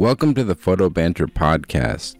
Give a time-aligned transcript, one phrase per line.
[0.00, 2.16] Welcome to the Photo Banter Podcast.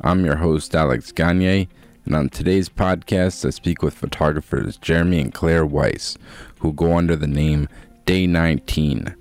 [0.00, 1.68] I'm your host, Alex Gagne,
[2.04, 6.18] and on today's podcast, I speak with photographers Jeremy and Claire Weiss,
[6.58, 7.68] who go under the name
[8.04, 9.14] Day 19.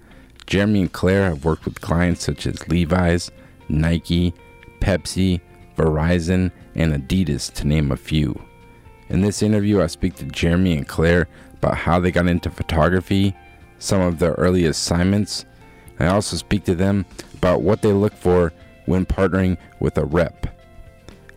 [0.48, 3.30] Jeremy and Claire have worked with clients such as Levi's,
[3.70, 4.34] Nike,
[4.82, 5.40] Pepsi,
[5.78, 8.42] Verizon, and Adidas, to name a few.
[9.10, 13.36] In this interview, I speak to Jeremy and Claire about how they got into photography,
[13.78, 15.46] some of their early assignments.
[16.00, 18.54] I also speak to them about what they look for
[18.86, 20.48] when partnering with a rep.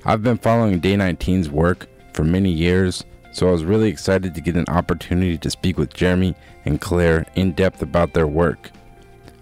[0.05, 4.41] I've been following Day 19's work for many years, so I was really excited to
[4.41, 6.35] get an opportunity to speak with Jeremy
[6.65, 8.71] and Claire in depth about their work.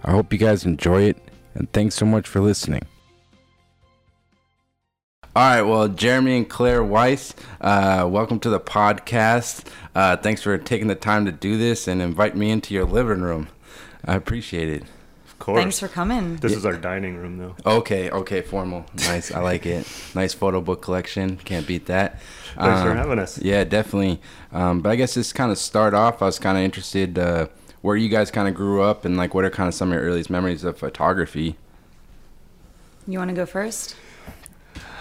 [0.04, 1.18] I hope you guys enjoy it,
[1.54, 2.82] and thanks so much for listening.
[5.36, 9.66] All right, well, Jeremy and Claire Weiss, uh, welcome to the podcast.
[9.94, 13.22] Uh, thanks for taking the time to do this and invite me into your living
[13.22, 13.48] room.
[14.04, 14.82] I appreciate it.
[15.40, 15.58] Of course.
[15.62, 16.36] Thanks for coming.
[16.36, 17.56] This is our dining room, though.
[17.64, 18.84] Okay, okay, formal.
[18.94, 19.32] Nice.
[19.32, 19.86] I like it.
[20.14, 21.38] Nice photo book collection.
[21.38, 22.20] Can't beat that.
[22.56, 23.38] Thanks for Um, having us.
[23.38, 24.20] Yeah, definitely.
[24.52, 27.46] Um, but I guess just kind of start off, I was kind of interested uh,
[27.80, 29.94] where you guys kind of grew up and like what are kind of some of
[29.94, 31.56] your earliest memories of photography.
[33.06, 33.96] You want to go first?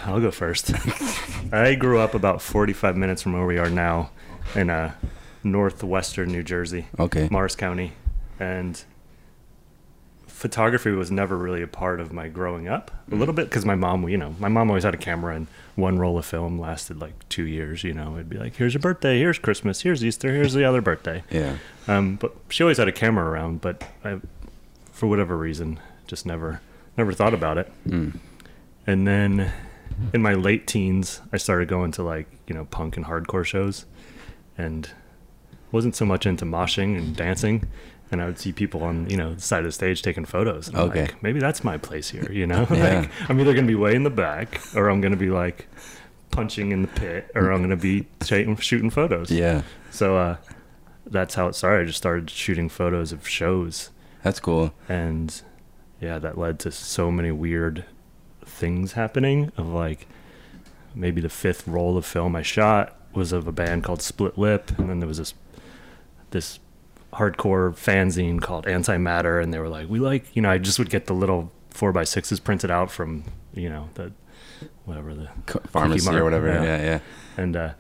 [0.06, 0.72] I'll go first.
[1.52, 4.12] I grew up about 45 minutes from where we are now
[4.56, 4.94] in uh,
[5.44, 7.28] northwestern New Jersey, Okay.
[7.30, 7.92] Morris County.
[8.40, 8.82] And
[10.40, 12.92] photography was never really a part of my growing up.
[13.12, 15.48] A little bit because my mom, you know, my mom always had a camera and
[15.76, 17.84] one roll of film lasted like two years.
[17.84, 20.80] You know, it'd be like, here's your birthday, here's Christmas, here's Easter, here's the other
[20.80, 21.24] birthday.
[21.30, 21.58] Yeah.
[21.90, 24.22] Um, but she always had a camera around, but I,
[24.94, 26.62] for whatever reason, just never,
[26.98, 27.70] never thought about it.
[27.86, 28.18] Mm.
[28.88, 29.52] And then
[30.14, 33.86] in my late teens, I started going to like you know punk and hardcore shows,
[34.58, 34.90] and
[35.74, 37.68] wasn't so much into moshing and dancing.
[38.12, 40.68] And I would see people on you know the side of the stage taking photos.
[40.68, 41.02] And I'm Okay.
[41.02, 42.32] like, maybe that's my place here.
[42.32, 43.02] You know, Yeah.
[43.02, 45.68] like I'm either gonna be way in the back, or I'm gonna be like
[46.32, 49.30] punching in the pit, or I'm gonna be shooting, shooting photos.
[49.32, 49.62] Yeah.
[49.92, 50.38] So uh,
[51.06, 51.84] that's how it started.
[51.84, 53.90] I just started shooting photos of shows,
[54.24, 54.74] That's cool.
[54.88, 55.42] and
[56.02, 57.86] yeah, that led to so many weird
[58.46, 59.52] things happening.
[59.58, 60.08] Of like,
[60.96, 64.72] maybe the fifth roll of film I shot was of a band called Split Lip,
[64.80, 65.34] and then there was this
[66.32, 66.60] this
[67.14, 70.90] hardcore fanzine called Antimatter, and they were like, we like, you know, I just would
[70.90, 74.12] get the little four by sixes printed out from, you know, the
[74.86, 75.30] whatever the
[75.70, 76.48] Pharmacy Mart, or whatever.
[76.48, 76.64] yeah.
[76.64, 77.00] Yeah, yeah.
[77.38, 77.74] and uh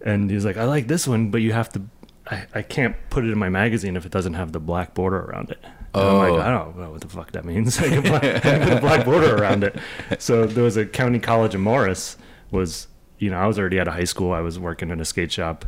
[0.00, 1.82] and he's like i like this one but you have to
[2.30, 5.18] i, I can't put it in my magazine if it doesn't have the black border
[5.20, 6.18] around it And i'm Oh.
[6.18, 8.72] like i don't know what the fuck that means I can, put, I can put
[8.76, 9.76] a black border around it
[10.18, 12.16] so there was a county college in morris
[12.50, 12.86] was
[13.18, 15.32] you know i was already out of high school i was working in a skate
[15.32, 15.64] shop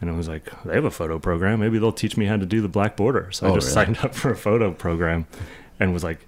[0.00, 2.46] and i was like they have a photo program maybe they'll teach me how to
[2.46, 3.86] do the black border so i Oh, just really?
[3.94, 5.26] signed up for a photo program
[5.78, 6.26] and was like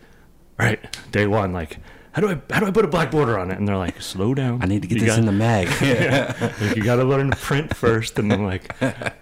[0.61, 1.79] all right day one like
[2.13, 3.57] how do I how do I put a black border on it?
[3.57, 4.63] And they're like, slow down.
[4.63, 5.67] I need to get You this got- in the mag.
[5.83, 6.53] yeah.
[6.61, 8.71] Like you got to learn to print first, and I'm like,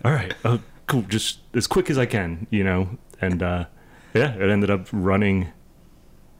[0.04, 2.98] all right, oh, cool, just as quick as I can, you know.
[3.20, 3.66] And uh,
[4.12, 5.52] yeah, it ended up running.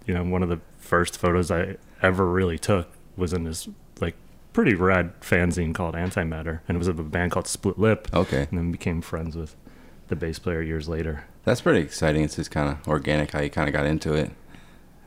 [0.07, 3.69] You know, one of the first photos I ever really took was in this
[4.53, 8.47] pretty rad fanzine called Antimatter, and it was of a band called Split Lip, okay.
[8.51, 9.57] and then became friends with
[10.09, 11.25] the bass player years later.
[11.45, 12.25] That's pretty exciting.
[12.25, 14.31] It's just kind of organic how you kind of got into it.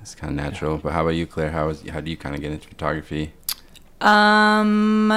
[0.02, 0.78] It's kind of natural.
[0.78, 1.52] But how about you, Claire?
[1.52, 3.34] How was how do you kind of get into photography?
[4.02, 5.14] Um,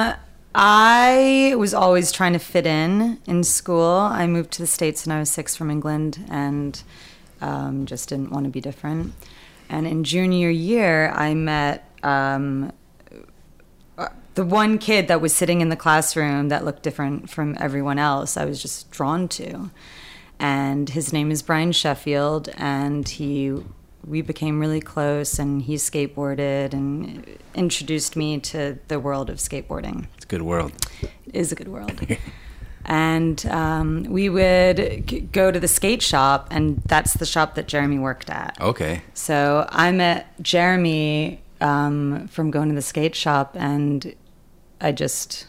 [0.55, 3.97] I was always trying to fit in in school.
[3.97, 6.81] I moved to the States when I was six from England and
[7.41, 9.13] um, just didn't want to be different.
[9.69, 12.71] And in junior year, I met um,
[14.37, 18.37] the one kid that was sitting in the classroom that looked different from everyone else.
[18.37, 19.71] I was just drawn to.
[20.39, 23.57] And his name is Brian Sheffield, and he
[24.05, 27.25] we became really close and he skateboarded and
[27.55, 30.05] introduced me to the world of skateboarding.
[30.15, 30.71] It's a good world.
[31.01, 31.99] It is a good world.
[32.85, 37.97] and um, we would go to the skate shop, and that's the shop that Jeremy
[37.97, 38.55] worked at.
[38.61, 39.01] Okay.
[39.15, 44.15] So I met Jeremy um, from going to the skate shop, and
[44.79, 45.47] I just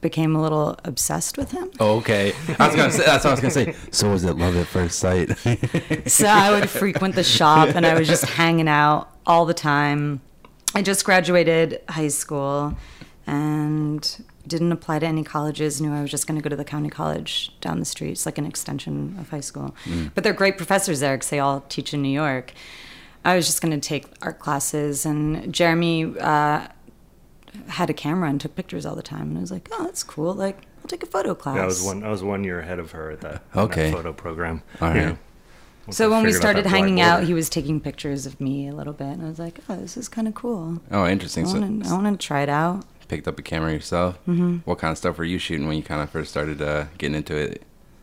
[0.00, 1.70] became a little obsessed with him.
[1.80, 2.32] Oh, okay.
[2.58, 3.74] I was gonna say that's what I was gonna say.
[3.90, 5.36] So was it love at first sight?
[6.06, 10.20] so I would frequent the shop and I was just hanging out all the time.
[10.74, 12.76] I just graduated high school
[13.26, 15.80] and didn't apply to any colleges.
[15.80, 18.12] Knew I was just going to go to the county college down the street.
[18.12, 19.74] It's like an extension of high school.
[20.14, 22.52] But they're great professors there because they all teach in New York.
[23.24, 26.68] I was just going to take art classes, and Jeremy uh,
[27.68, 29.28] had a camera and took pictures all the time.
[29.28, 30.34] And I was like, "Oh, that's cool!
[30.34, 32.04] Like, I'll take a photo class." Yeah, I was one.
[32.04, 33.90] I was one year ahead of her at that, Okay.
[33.90, 34.62] that photo program.
[34.80, 35.18] All you know.
[35.90, 39.06] So when we started hanging out, he was taking pictures of me a little bit,
[39.08, 40.80] and I was like, "Oh, this is kind of cool.
[40.90, 41.46] Oh, interesting.
[41.46, 44.16] So want to, I want to try it out." picked up a camera yourself.
[44.24, 46.86] hmm What kind of stuff were you shooting when you kind of first started uh,
[46.98, 47.62] getting into it?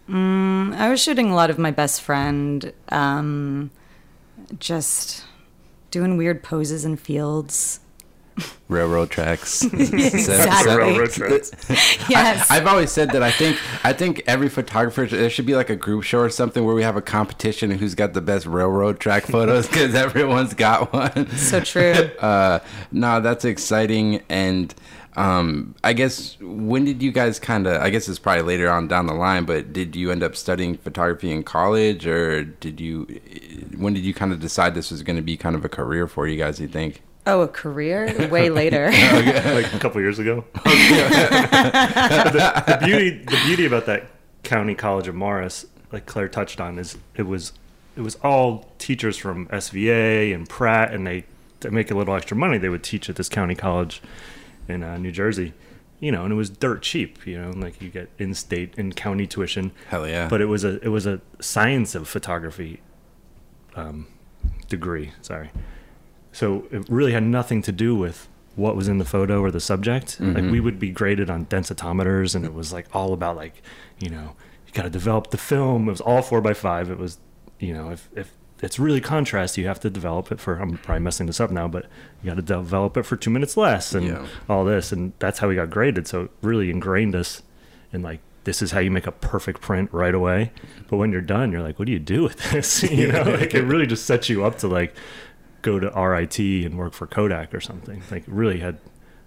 [0.10, 3.70] Mm, I was shooting a lot of my best friend, um,
[4.60, 5.26] just
[5.92, 7.80] doing weird poses in fields.
[8.68, 9.64] Railroad tracks.
[9.74, 10.76] Exactly.
[10.76, 11.52] Railroad tracks.
[12.10, 12.50] yes.
[12.50, 15.70] I, have always said that I think I think every photographer there should be like
[15.70, 18.46] a group show or something where we have a competition of who's got the best
[18.46, 21.30] railroad track photos because everyone's got one.
[21.36, 21.94] so true.
[22.20, 22.60] Uh,
[22.92, 24.24] no, that's exciting.
[24.30, 24.74] And
[25.16, 27.82] um, I guess when did you guys kind of?
[27.82, 29.46] I guess it's probably later on down the line.
[29.46, 33.04] But did you end up studying photography in college, or did you?
[33.78, 36.08] When did you kind of decide this was going to be kind of a career
[36.08, 36.60] for you guys?
[36.60, 37.04] You think?
[37.26, 38.28] Oh, a career?
[38.30, 38.92] Way later.
[38.92, 40.44] like a couple years ago.
[40.54, 44.08] the, the beauty, the beauty about that
[44.44, 47.54] county college of Morris, like Claire touched on, is it was
[47.96, 51.26] it was all teachers from SVA and Pratt, and they
[51.62, 54.02] to make a little extra money, they would teach at this county college
[54.68, 55.54] in uh, New Jersey.
[56.00, 57.26] You know, and it was dirt cheap.
[57.26, 59.72] You know, like you get in-state and county tuition.
[59.88, 60.28] Hell yeah!
[60.28, 62.82] But it was a it was a science of photography
[63.76, 64.08] um,
[64.68, 65.14] degree.
[65.22, 65.50] Sorry.
[66.34, 69.60] So it really had nothing to do with what was in the photo or the
[69.62, 70.20] subject.
[70.20, 70.52] Like Mhm.
[70.52, 73.62] we would be graded on densitometers, and it was like all about like
[74.00, 74.36] you know
[74.68, 75.88] you got to develop the film.
[75.88, 76.90] It was all four by five.
[76.92, 77.18] It was
[77.60, 78.32] you know if if
[78.62, 80.56] it's really contrast, you have to develop it for.
[80.58, 81.86] I'm probably messing this up now, but
[82.22, 84.26] you got to develop it for two minutes less, and Yeah.
[84.50, 86.08] all this, and that's how we got graded.
[86.08, 87.42] So it really ingrained us
[87.92, 90.52] in like this is how you make a perfect print right away.
[90.90, 92.84] But when you're done, you're like, what do you do with this?
[92.92, 94.94] you know, like it really just sets you up to like
[95.64, 98.04] go to RIT and work for Kodak or something.
[98.12, 98.78] Like really had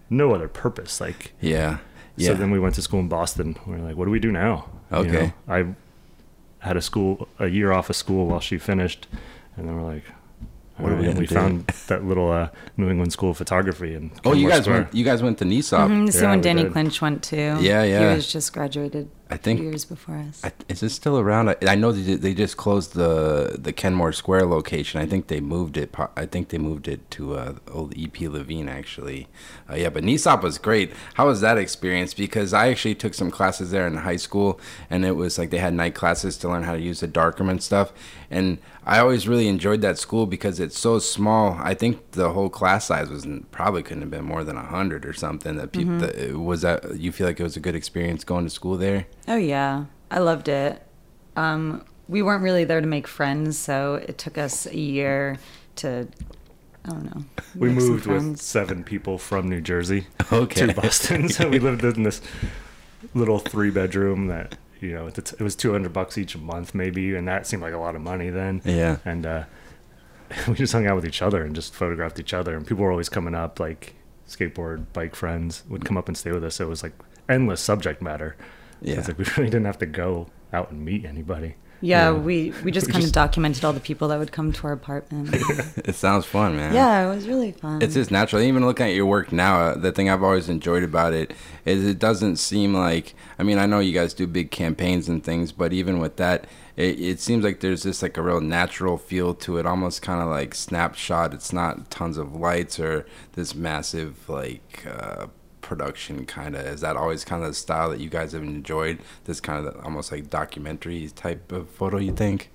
[0.08, 1.00] no other purpose.
[1.00, 1.78] Like yeah,
[2.16, 2.28] yeah.
[2.28, 3.56] so then we went to school in Boston.
[3.66, 4.68] We are like, what do we do now?
[4.92, 5.26] You Okay.
[5.26, 5.64] know, I
[6.66, 9.08] had a school a year off of school while she finished,
[9.56, 10.04] and then we're like,
[10.78, 11.34] What are we "Alright," we do?
[11.34, 14.82] found that little uh, New England School of Photography and oh, you guys Square.
[14.82, 14.94] went.
[14.94, 15.88] You guys went to NESOP.
[15.88, 16.72] Mhm, so Yeah, when we Danny did.
[16.72, 17.56] Clinch went too.
[17.60, 18.00] Yeah, yeah.
[18.10, 20.40] He was just graduated I think years before us.
[20.44, 21.48] I, is it still around?
[21.48, 25.00] I, I know they, they just closed the the Kenmore Square location.
[25.00, 25.92] I think they moved it.
[26.16, 29.26] I think they moved it to uh, old EP Levine actually.
[29.68, 30.92] Uh, yeah, but NESOP was great.
[31.14, 32.14] How was that experience?
[32.14, 35.58] Because I actually took some classes there in high school, and it was like they
[35.58, 37.92] had night classes to learn how to use the darkroom and stuff.
[38.30, 41.58] And I always really enjoyed that school because it's so small.
[41.60, 45.04] I think the whole class size was probably couldn't have been more than a hundred
[45.04, 45.56] or something.
[45.56, 48.76] That people was that you feel like it was a good experience going to school
[48.76, 49.06] there.
[49.28, 50.82] Oh yeah, I loved it.
[51.36, 55.38] Um, we weren't really there to make friends, so it took us a year
[55.76, 56.06] to,
[56.84, 57.24] I don't know.
[57.56, 60.66] We moved with seven people from New Jersey Okay.
[60.68, 62.20] to Boston, so we lived in this
[63.14, 67.14] little three bedroom that you know it it was two hundred bucks each month maybe,
[67.16, 68.62] and that seemed like a lot of money then.
[68.64, 68.98] Yeah.
[69.04, 69.44] And uh,
[70.48, 72.90] we just hung out with each other and just photographed each other, and people were
[72.92, 73.94] always coming up like
[74.28, 76.56] skateboard bike friends would come up and stay with us.
[76.56, 76.92] So it was like
[77.28, 78.36] endless subject matter.
[78.82, 78.98] So Yeah.
[78.98, 81.54] it's like we really didn't have to go out and meet anybody.
[81.82, 82.18] Yeah, Yeah.
[82.18, 84.66] we we just We kind just- of documented all the people that would come to
[84.66, 85.34] our apartment.
[85.84, 86.74] It sounds fun, man.
[86.74, 87.82] yeah, it was really fun.
[87.82, 88.40] It's just natural.
[88.42, 91.32] Even looking at your work now, uh, the thing I've always enjoyed about it
[91.64, 93.14] is it doesn't seem like.
[93.38, 96.46] I mean, I know you guys do big campaigns and things, but even with that,
[96.76, 100.20] it, it seems like there's just like a real natural feel to it, almost kind
[100.22, 101.34] of like snapshot.
[101.34, 105.26] It's not tons of lights or this massive like uh,
[105.66, 106.64] production kind of.
[106.64, 109.00] Is that always kind of the style that you guys have enjoyed?
[109.24, 111.98] This kind of almost like documentary type of photo.
[111.98, 112.50] You think?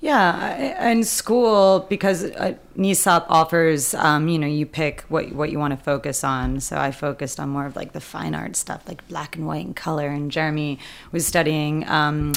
[0.00, 5.58] Yeah, in school because uh, NESOP offers, um, you know, you pick what what you
[5.58, 6.60] want to focus on.
[6.60, 9.64] So I focused on more of like the fine art stuff, like black and white
[9.64, 10.08] and color.
[10.08, 10.78] And Jeremy
[11.12, 12.32] was studying um,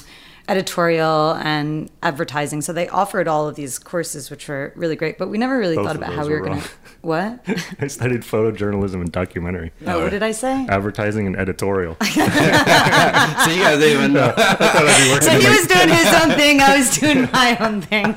[0.48, 2.62] editorial and advertising.
[2.62, 5.18] So they offered all of these courses, which were really great.
[5.18, 6.68] But we never really Both thought about how we were were going to.
[7.02, 7.40] What?
[7.80, 10.66] I studied photojournalism and documentary, Oh, what did I say?
[10.68, 11.96] advertising and editorial.
[12.02, 14.34] so you guys didn't even know.
[15.22, 16.62] So he was doing his own thing.
[16.62, 18.16] I was doing my own thing.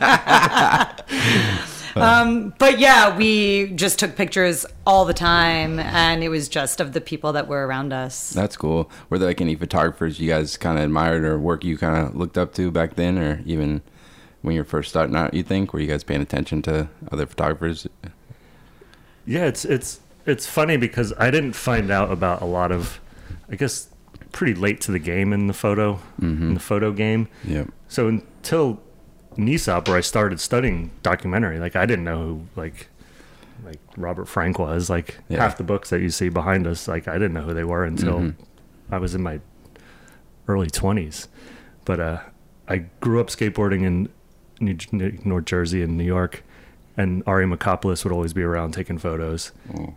[2.03, 6.93] Um, but yeah, we just took pictures all the time, and it was just of
[6.93, 8.31] the people that were around us.
[8.31, 8.91] That's cool.
[9.11, 12.15] Were there like any photographers you guys kind of admired or work you kind of
[12.17, 13.83] looked up to back then, or even
[14.43, 15.35] when you're first starting out?
[15.35, 17.87] You think were you guys paying attention to other photographers?
[19.27, 23.01] Yeah, it's it's it's funny because I didn't find out about a lot of,
[23.51, 23.89] I guess,
[24.33, 27.29] pretty late to the game in the photo in the photo game.
[27.45, 27.69] Yep.
[27.89, 28.81] So until
[29.39, 32.89] NESOP, where I started studying documentary, like I didn't know who like
[33.65, 34.89] like Robert Frank was.
[34.91, 35.39] Like Yeah.
[35.43, 37.85] half the books that you see behind us, like I didn't know who they were
[37.85, 38.35] until Mhm.
[38.91, 39.41] I was in my
[40.47, 41.29] early twenties.
[41.85, 42.19] But uh,
[42.69, 44.09] I grew up skateboarding in
[44.61, 46.43] New, New, North Jersey and New York,
[46.97, 49.53] and Ari Marcopoulos would always be around taking photos.
[49.77, 49.95] Oh.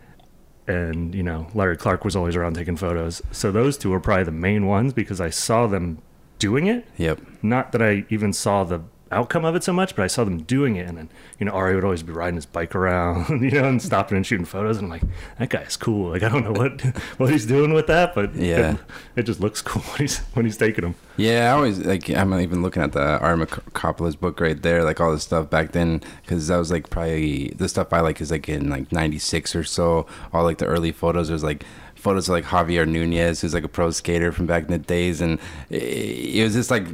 [0.68, 3.20] And you know, Larry Clark was always around taking photos.
[3.32, 5.98] So those two were probably the main ones because I saw them
[6.38, 6.86] doing it.
[6.96, 7.20] Yep.
[7.42, 8.80] Not that I even saw the
[9.12, 10.88] outcome of it so much, but I saw them doing it.
[10.88, 13.80] And then, you know, Ari would always be riding his bike around, you know, and
[13.80, 14.78] stopping and shooting photos.
[14.78, 15.02] And I'm like,
[15.38, 16.10] that guy's cool.
[16.10, 16.80] Like, I don't know what
[17.18, 18.72] what he's doing with that, but Yeah.
[18.72, 18.78] it,
[19.16, 20.94] it just looks cool when he's when he's taking them.
[21.16, 22.08] Yeah, I always like.
[22.10, 25.72] I'm even looking at the Ari Marcopoulos book right there, like all the stuff back
[25.72, 29.54] then, because that was like probably the stuff I like is like in like '96
[29.54, 30.06] or so.
[30.32, 31.28] All like the early photos.
[31.28, 31.64] There's like
[31.94, 35.20] photos of like Javier Nunez, who's like a pro skater from back in the days,
[35.20, 35.38] and
[35.68, 36.86] it was just like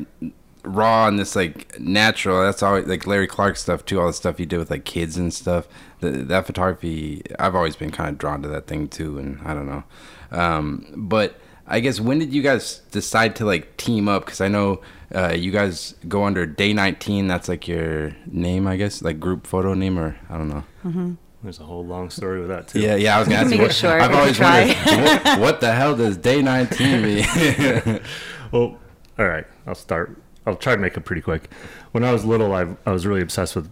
[0.65, 2.43] raw and this like natural.
[2.43, 4.01] That's always like Larry Clark stuff too.
[4.01, 5.69] All the stuff he did with like kids and stuff.
[6.01, 9.55] The, that photography, I've always been kind of drawn to that thing too, and I
[9.55, 9.85] don't know,
[10.31, 11.41] um, but.
[11.71, 14.25] I guess when did you guys decide to like team up?
[14.25, 14.81] Because I know
[15.15, 17.29] uh, you guys go under Day 19.
[17.29, 21.17] That's like your name, I guess, like group photo name, or I don't know.
[21.43, 22.81] There's a whole long story with that too.
[22.81, 23.17] Yeah, yeah.
[23.17, 23.61] I was gonna ask you.
[23.61, 28.01] What, short, I've always wondered what, what the hell does Day 19 mean?
[28.51, 28.79] Well,
[29.19, 29.45] all right.
[29.67, 30.17] I'll start.
[30.49, 31.51] I'll try to make it pretty quick.
[31.93, 33.71] When I was little, I I was really obsessed with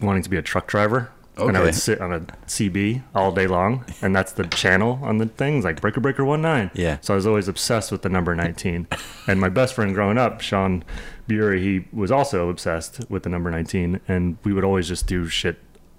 [0.00, 1.10] wanting to be a truck driver.
[1.38, 5.18] And I would sit on a CB all day long, and that's the channel on
[5.18, 6.70] the things like Breaker Breaker One Nine.
[6.72, 6.96] Yeah.
[7.02, 8.88] So I was always obsessed with the number nineteen.
[9.26, 10.82] and my best friend growing up, Sean
[11.28, 15.28] Bury, he was also obsessed with the number nineteen, and we would always just do
[15.28, 15.58] shit.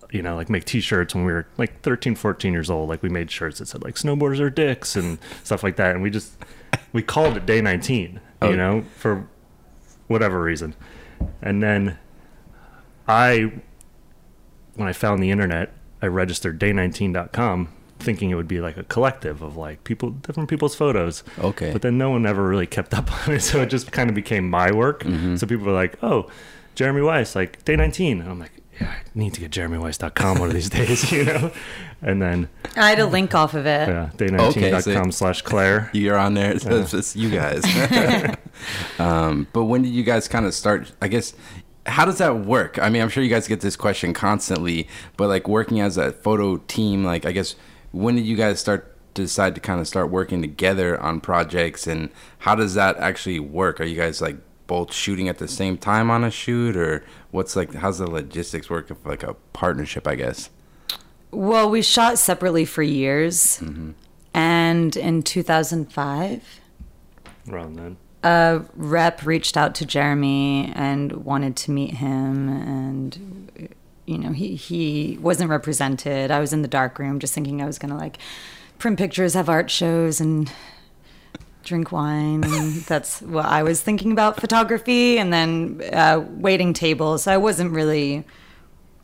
[0.09, 2.89] You know, like make T-shirts when we were like 13, 14 years old.
[2.89, 5.93] Like we made shirts that said like "snowboarders are dicks" and stuff like that.
[5.93, 6.31] And we just
[6.93, 8.19] we called it Day 19.
[8.41, 8.49] Oh.
[8.49, 9.27] You know, for
[10.07, 10.75] whatever reason.
[11.41, 11.97] And then
[13.07, 13.51] I,
[14.75, 19.41] when I found the internet, I registered day19.com thinking it would be like a collective
[19.41, 21.23] of like people, different people's photos.
[21.39, 21.73] Okay.
[21.73, 23.41] But then no one ever really kept up on it.
[23.41, 25.03] So it just kind of became my work.
[25.03, 25.35] Mm-hmm.
[25.37, 26.29] So people were like, oh,
[26.75, 28.21] Jeremy Weiss, like day 19.
[28.21, 31.51] And I'm like, yeah, I need to get jeremyweiss.com one of these days, you know?
[32.01, 33.89] And then, I had a link off of it.
[33.89, 35.89] yeah, day19.com so- slash Claire.
[35.93, 36.59] You're on there.
[36.59, 37.63] So it's just you guys.
[38.99, 40.91] um, but when did you guys kind of start?
[41.01, 41.33] I guess.
[41.87, 42.77] How does that work?
[42.79, 46.11] I mean, I'm sure you guys get this question constantly, but like working as a
[46.11, 47.55] photo team, like I guess
[47.91, 51.87] when did you guys start to decide to kind of start working together on projects,
[51.87, 53.79] and how does that actually work?
[53.79, 54.35] Are you guys like
[54.67, 58.69] both shooting at the same time on a shoot, or what's like how's the logistics
[58.69, 60.07] work of like a partnership?
[60.07, 60.49] I guess.
[61.31, 63.59] Well, we shot separately for years.
[63.59, 63.91] Mm-hmm.
[64.33, 66.59] And in 2005,
[67.49, 67.97] Around then.
[68.23, 72.47] a rep reached out to Jeremy and wanted to meet him.
[72.49, 73.69] And,
[74.05, 76.29] you know, he, he wasn't represented.
[76.31, 78.19] I was in the dark room just thinking I was going to like
[78.77, 80.51] print pictures, have art shows, and
[81.67, 82.41] drink wine.
[82.87, 87.23] That's what I was thinking about photography and then uh, waiting tables.
[87.23, 88.25] So I wasn't really.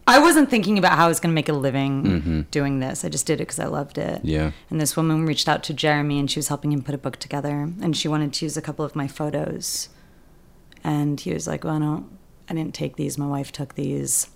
[0.06, 3.06] I wasn't thinking about how I was going to make a living doing this.
[3.06, 4.20] I just did it because I loved it.
[4.26, 4.52] Yeah.
[4.70, 7.18] And this woman reached out to Jeremy and she was helping him put a book
[7.18, 7.70] together.
[7.82, 9.88] And she wanted to use a couple of my photos.
[10.84, 12.18] And he was like, Well, I don't,
[12.50, 13.18] I didn't take these.
[13.18, 14.28] My wife took these.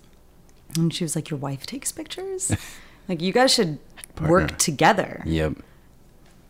[0.76, 2.50] And she was like, Your wife takes pictures?
[3.08, 3.78] like, you guys should
[4.16, 4.30] Partner.
[4.30, 5.22] work together.
[5.26, 5.58] Yep.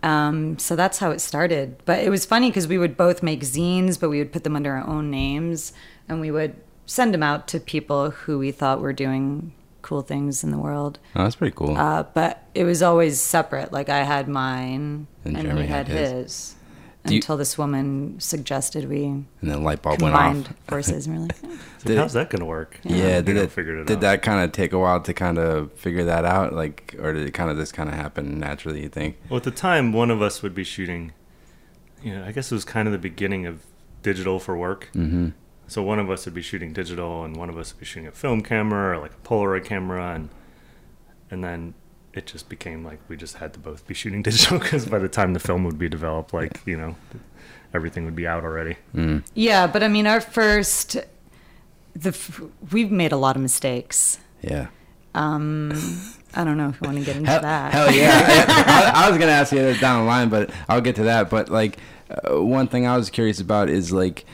[0.03, 1.77] Um, so that's how it started.
[1.85, 4.57] But it was funny because we would both make zines, but we would put them
[4.57, 5.73] under our own names
[6.09, 9.53] and we would send them out to people who we thought were doing
[9.83, 10.99] cool things in the world.
[11.17, 11.77] Oh, that's pretty cool.
[11.77, 13.73] Uh, but it was always separate.
[13.73, 16.11] Like I had mine And and, Jeremy he had, his.
[16.11, 16.55] his.
[17.09, 20.55] Do you- Until this woman suggested we and then light bulb went combined off.
[20.69, 22.79] forces, and we we're like, "Eh." So how's that going to work?
[22.83, 24.01] Yeah, You did it, it did out.
[24.01, 27.27] that kind of take a while to kind of figure that out, like, or did
[27.27, 28.83] it kind of just kind of happen naturally?
[28.83, 29.17] You think?
[29.29, 31.13] Well, at the time, one of us would be shooting.
[32.03, 33.65] You know, I guess it was kind of the beginning of
[34.03, 34.89] digital for work.
[34.95, 35.29] Mm-hmm.
[35.69, 38.07] So one of us would be shooting digital, and one of us would be shooting
[38.09, 40.29] a film camera or like a Polaroid camera, and
[41.31, 41.75] and then
[42.19, 45.09] it just became like we just had to both be shooting digital because by the
[45.09, 46.97] time the film would be developed, like you know,
[47.73, 48.77] everything would be out already.
[48.95, 49.23] Mm.
[49.35, 49.67] yeah.
[49.67, 50.97] But I mean, our first,
[51.95, 54.19] the we've made a lot of mistakes.
[54.43, 54.67] Yeah.
[55.15, 55.73] Um,
[56.35, 57.73] I don't know if you want to get into Hell, that.
[57.73, 58.45] hell yeah!
[58.95, 61.31] I, I was gonna ask you that down the line, but I'll get to that.
[61.31, 61.79] But like,
[62.11, 64.27] uh, one thing I was curious about is like,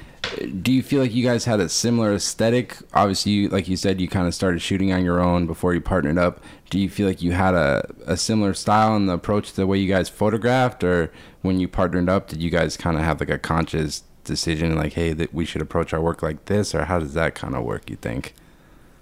[0.63, 2.77] do you feel like you guys had a similar aesthetic?
[2.93, 5.81] Obviously, you, like you said, you kind of started shooting on your own before you
[5.81, 6.41] partnered up.
[6.75, 9.67] Do you feel like you had a, a similar style and the approach to the
[9.69, 13.21] way you guys photographed, or when you partnered up, did you guys kind of have
[13.21, 16.87] like a conscious decision, like, hey, that we should approach our work like this, or
[16.87, 17.89] how does that kind of work?
[17.89, 18.35] You think?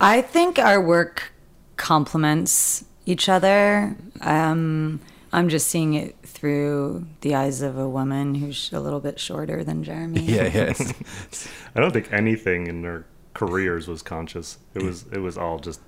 [0.03, 1.33] I think our work
[1.79, 3.97] complements each other.
[4.21, 5.01] Um,
[5.33, 9.65] I'm just seeing it through the eyes of a woman who's a little bit shorter
[9.65, 10.21] than Jeremy.
[10.27, 11.49] Yeah, yes.
[11.75, 14.59] I don't think anything in our careers was conscious.
[14.75, 15.81] It was it was all just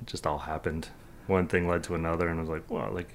[0.00, 0.88] it just all happened.
[1.26, 3.08] One thing led to another, and I was like, wow, like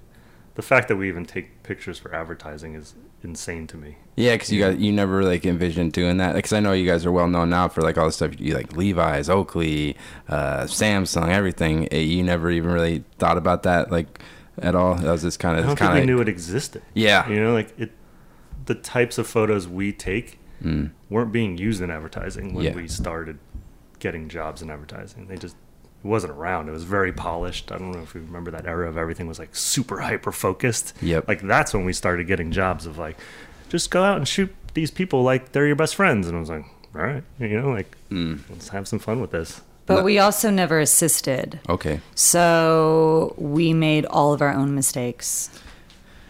[0.55, 3.97] the fact that we even take pictures for advertising is insane to me.
[4.17, 6.35] Yeah, because you guys, you never like envisioned doing that.
[6.35, 8.53] Because I know you guys are well known now for like all the stuff you
[8.53, 9.95] like Levi's, Oakley,
[10.27, 11.87] uh, Samsung, everything.
[11.93, 14.19] Eh, You never even really thought about that like
[14.57, 14.95] at all.
[14.95, 16.81] That was just kind I of don't think we knew it existed.
[16.93, 17.27] Yeah.
[17.29, 17.91] you know, like it.
[18.65, 20.91] The types of photos we take Mm.
[21.09, 22.75] weren't being used in advertising when Yeah.
[22.75, 23.39] we started
[23.97, 25.25] getting jobs in advertising.
[25.27, 25.55] They just
[26.03, 26.67] it wasn't around.
[26.69, 27.71] It was very polished.
[27.71, 30.93] I don't know if you remember that era of everything was like super hyper focused.
[31.01, 31.27] Yep.
[31.27, 33.17] Like that's when we started getting jobs of like,
[33.69, 36.27] just go out and shoot these people like they're your best friends.
[36.27, 36.65] And I was like,
[36.95, 38.39] all right, you know, like Mm.
[38.49, 39.61] let's have some fun with this.
[39.85, 41.59] But we also never assisted.
[41.67, 41.99] okay.
[42.15, 45.49] So we made all of our own mistakes.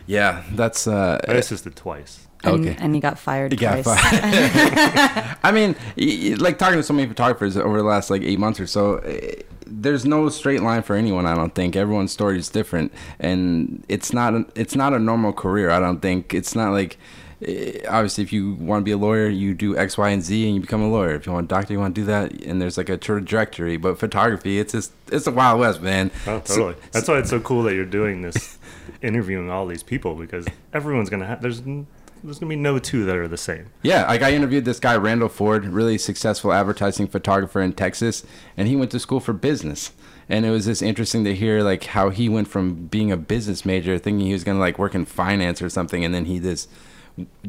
[0.08, 2.28] Yeah, that's uh, I assisted twice.
[2.44, 2.76] And, Okay.
[2.80, 4.00] and you got fired You got twice.
[4.02, 5.38] fired.
[5.44, 8.40] I mean, y- y- like talking to so many photographers over the last like eight
[8.40, 11.26] months or so, eh, there's no straight line for anyone.
[11.26, 15.34] I don't think everyone's story is different, and it's not a, it's not a normal
[15.34, 15.70] career.
[15.70, 16.98] I don't think it's not like.
[17.46, 20.46] eh, Obviously, if you want to be a lawyer, you do X, Y, and Z,
[20.46, 21.16] and you become a lawyer.
[21.16, 23.78] If you want a doctor, you want to do that, and there's like a trajectory.
[23.78, 26.12] But photography, it's just it's the wild west, man.
[26.28, 26.76] Oh, So- totally.
[26.92, 28.58] That's why it's so cool that you're doing this,
[29.02, 31.42] interviewing all these people because everyone's gonna have.
[31.42, 31.88] There's n-
[32.24, 33.68] there's gonna be no two that are the same.
[33.82, 38.24] Yeah, like I interviewed this guy Randal Ford, really successful advertising photographer in Texas,
[38.58, 39.92] and he went to school for business.
[40.30, 43.66] And it was just interesting to hear like how he went from being a business
[43.66, 46.70] major, thinking he was gonna like work in finance or something, and then he just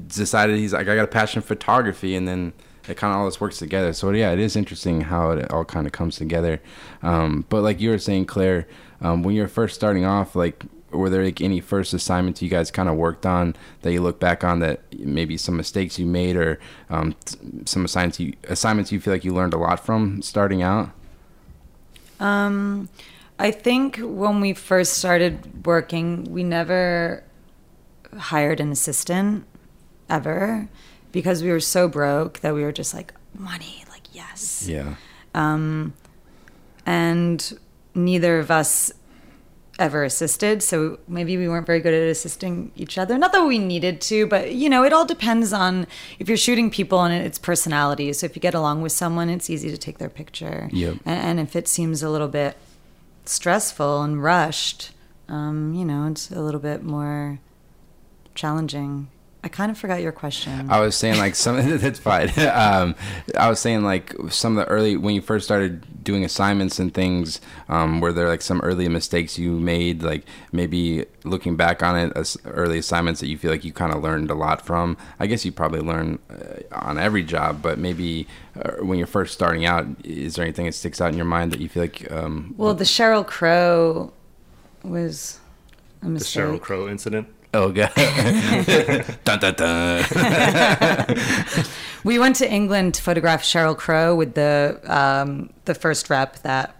[0.09, 2.53] decided he's like I got a passion for photography, and then
[2.89, 3.93] it kind of all this works together.
[3.93, 6.61] So yeah, it is interesting how it all kind of comes together.
[7.03, 8.67] Um, but like you were saying, Claire,
[9.01, 12.71] um, when you're first starting off, like were there like any first assignments you guys
[12.71, 16.37] kind of worked on that you look back on that maybe some mistakes you made
[16.37, 16.59] or
[16.91, 17.15] um,
[17.65, 20.91] some assignments you assignments you feel like you learned a lot from starting out?
[22.21, 22.89] Um,
[23.39, 27.25] I think when we first started working, we never
[28.17, 29.45] hired an assistant
[30.09, 30.69] ever
[31.11, 34.67] because we were so broke that we were just like money, like yes.
[34.69, 34.95] Yeah.
[35.35, 35.95] Um,
[36.87, 37.59] and
[37.95, 38.93] neither of us
[39.83, 43.19] ever assisted, so maybe we weren't very good at assisting each other.
[43.19, 45.87] Not that we needed to, but you know, it all depends on
[46.19, 48.13] if you're shooting people and it's personality.
[48.13, 50.71] So if you get along with someone, it's easy to take their picture.
[50.73, 50.95] Yep.
[51.05, 52.57] And, and if it seems a little bit
[53.25, 54.93] stressful and rushed,
[55.29, 57.39] um, you know, it's a little bit more
[58.35, 59.09] challenging.
[59.45, 60.71] I kind of forgot your question.
[60.71, 62.31] I was saying like some that's fine.
[62.39, 62.95] Um,
[63.37, 66.95] I was saying like some of the early when you first started doing assignments and
[66.95, 67.41] things.
[67.69, 70.03] Um, were there like some early mistakes you made?
[70.03, 73.93] Like maybe looking back on it, as early assignments that you feel like you kind
[73.93, 74.97] of learned a lot from.
[75.19, 79.35] I guess you probably learn uh, on every job, but maybe uh, when you're first
[79.35, 82.11] starting out, is there anything that sticks out in your mind that you feel like?
[82.13, 84.13] Um, well, the Sheryl Crow
[84.85, 85.41] was
[86.03, 86.21] a The.
[86.21, 87.29] Sheryl Crow incident.
[87.55, 87.93] Oh god,
[89.25, 90.05] dun, dun, dun.
[92.05, 96.75] We went to England to photograph Sheryl Crow with the um, the first rep that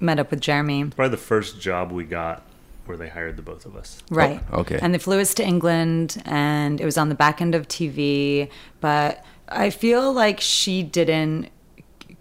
[0.00, 0.84] met up with Jeremy.
[0.84, 2.42] Probably the first job we got
[2.84, 4.02] where they hired the both of us.
[4.10, 4.42] Right.
[4.52, 4.78] Oh, okay.
[4.82, 8.50] And they flew us to England, and it was on the back end of TV.
[8.82, 11.48] But I feel like she didn't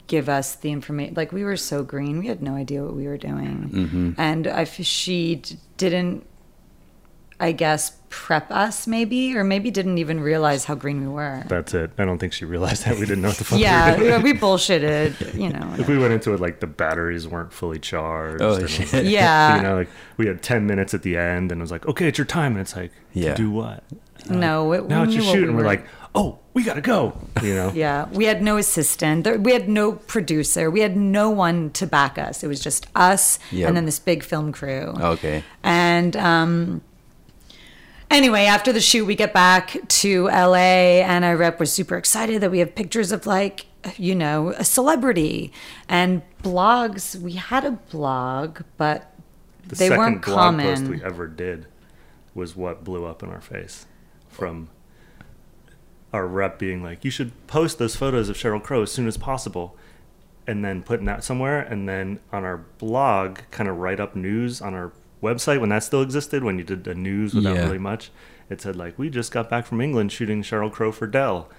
[0.08, 1.16] give us the information.
[1.16, 4.12] Like we were so green, we had no idea what we were doing, Mm-hmm.
[4.18, 6.26] and I f- she d- didn't.
[7.44, 11.44] I guess prep us maybe, or maybe didn't even realize how green we were.
[11.48, 11.92] That's it.
[11.98, 13.96] I don't think she realized that we didn't know what the fuck we were yeah,
[13.98, 14.22] doing.
[14.22, 15.74] we bullshitted, you know.
[15.78, 18.42] If we went into it like the batteries weren't fully charged.
[18.42, 18.94] Oh, shit.
[18.94, 19.58] like, Yeah.
[19.58, 22.08] You know, like we had 10 minutes at the end and it was like, okay,
[22.08, 22.54] it's your time.
[22.54, 23.32] And it's like, Yeah.
[23.34, 23.84] to do what?
[24.30, 25.38] No, it, Now it's your knew shoot.
[25.42, 27.18] we and we're were- like, oh, we got to go.
[27.42, 27.72] You know?
[27.74, 29.24] Yeah, we had no assistant.
[29.24, 30.70] There, we had no producer.
[30.70, 32.44] We had no one to back us.
[32.44, 33.68] It was just us Yep.
[33.68, 34.94] and then this big film crew.
[35.00, 35.44] okay.
[35.64, 36.82] And um,
[38.14, 42.42] anyway, after the shoot, we get back to LA, and our rep was super excited
[42.42, 43.66] that we have pictures of like,
[43.98, 45.52] you know, a celebrity
[45.90, 47.20] and blogs.
[47.20, 49.14] We had a blog, but
[49.68, 50.90] The they second weren't blog post common.
[50.90, 51.68] we ever did
[52.34, 53.86] was what blew up in our face
[54.30, 54.70] from
[56.12, 59.18] our rep being like, you should post those photos of Sheryl Crow as soon as
[59.18, 59.76] possible.
[60.46, 64.62] And then putting that somewhere, and then on our blog, kind of write up news
[64.62, 64.92] on our
[65.24, 67.64] website when that still existed, when you did the news without Yeah.
[67.66, 68.12] really much.
[68.50, 71.50] It said, like, we just got back from England shooting Sheryl Crow for Dell.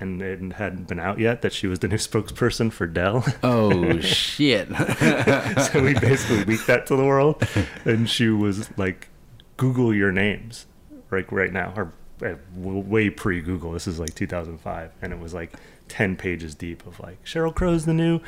[0.00, 3.24] And it hadn't been out yet that she was the new spokesperson for Dell.
[3.44, 4.66] Oh shit.
[5.70, 7.46] so we basically leaked that to the world,
[7.84, 9.08] and she was like,
[9.56, 10.66] "Google your names,
[11.12, 11.92] like right now, or
[12.26, 13.70] uh, way pre-Google.
[13.72, 15.52] This is like 2005, and it was like
[15.88, 18.20] ten pages deep of like Sheryl Crow's the new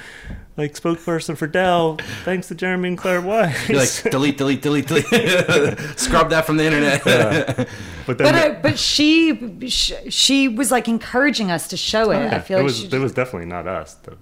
[0.56, 3.68] like spokesperson for Dell, thanks to Jeremy and Claire Weiss.
[3.68, 5.06] You're like delete, delete, delete, delete.
[5.96, 7.02] Scrub that from the internet.
[8.06, 12.16] but then But uh, but she sh- she was like encouraging us to show it.
[12.16, 13.94] Oh, yeah, I feel it like was she, it was definitely not us.
[13.94, 14.16] The,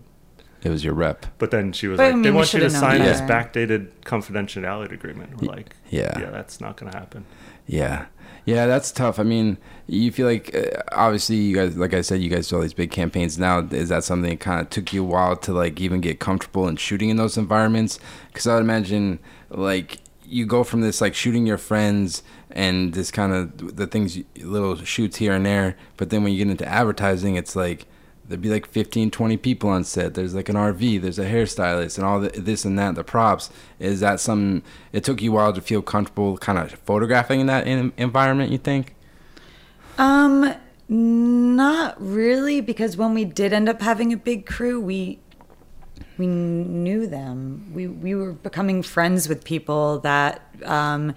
[0.62, 1.26] it was your rep.
[1.36, 3.20] but then she was But, I like, mean, they want you to should've sign this
[3.20, 5.42] backdated confidentiality agreement.
[5.42, 6.18] We're like, yeah.
[6.18, 7.26] yeah, that's not going to happen.
[7.66, 8.06] Yeah.
[8.44, 9.18] Yeah, that's tough.
[9.18, 12.56] I mean, you feel like uh, obviously you guys, like I said, you guys do
[12.56, 13.60] all these big campaigns now.
[13.60, 16.68] Is that something that kind of took you a while to like even get comfortable
[16.68, 17.98] in shooting in those environments?
[18.28, 23.10] Because I would imagine like you go from this like shooting your friends and this
[23.10, 26.66] kind of the things, little shoots here and there, but then when you get into
[26.66, 27.86] advertising, it's like
[28.28, 30.14] there'd be like 15 20 people on set.
[30.14, 33.50] There's like an rv there's a hairstylist and all the, this and that the props.
[33.78, 37.46] Is that some it took you a while to feel comfortable kind of photographing in
[37.46, 38.94] that in, environment you think?
[39.98, 40.54] Um
[40.88, 45.18] not really because when we did end up having a big crew, we
[46.18, 47.70] we knew them.
[47.72, 51.14] We we were becoming friends with people that um,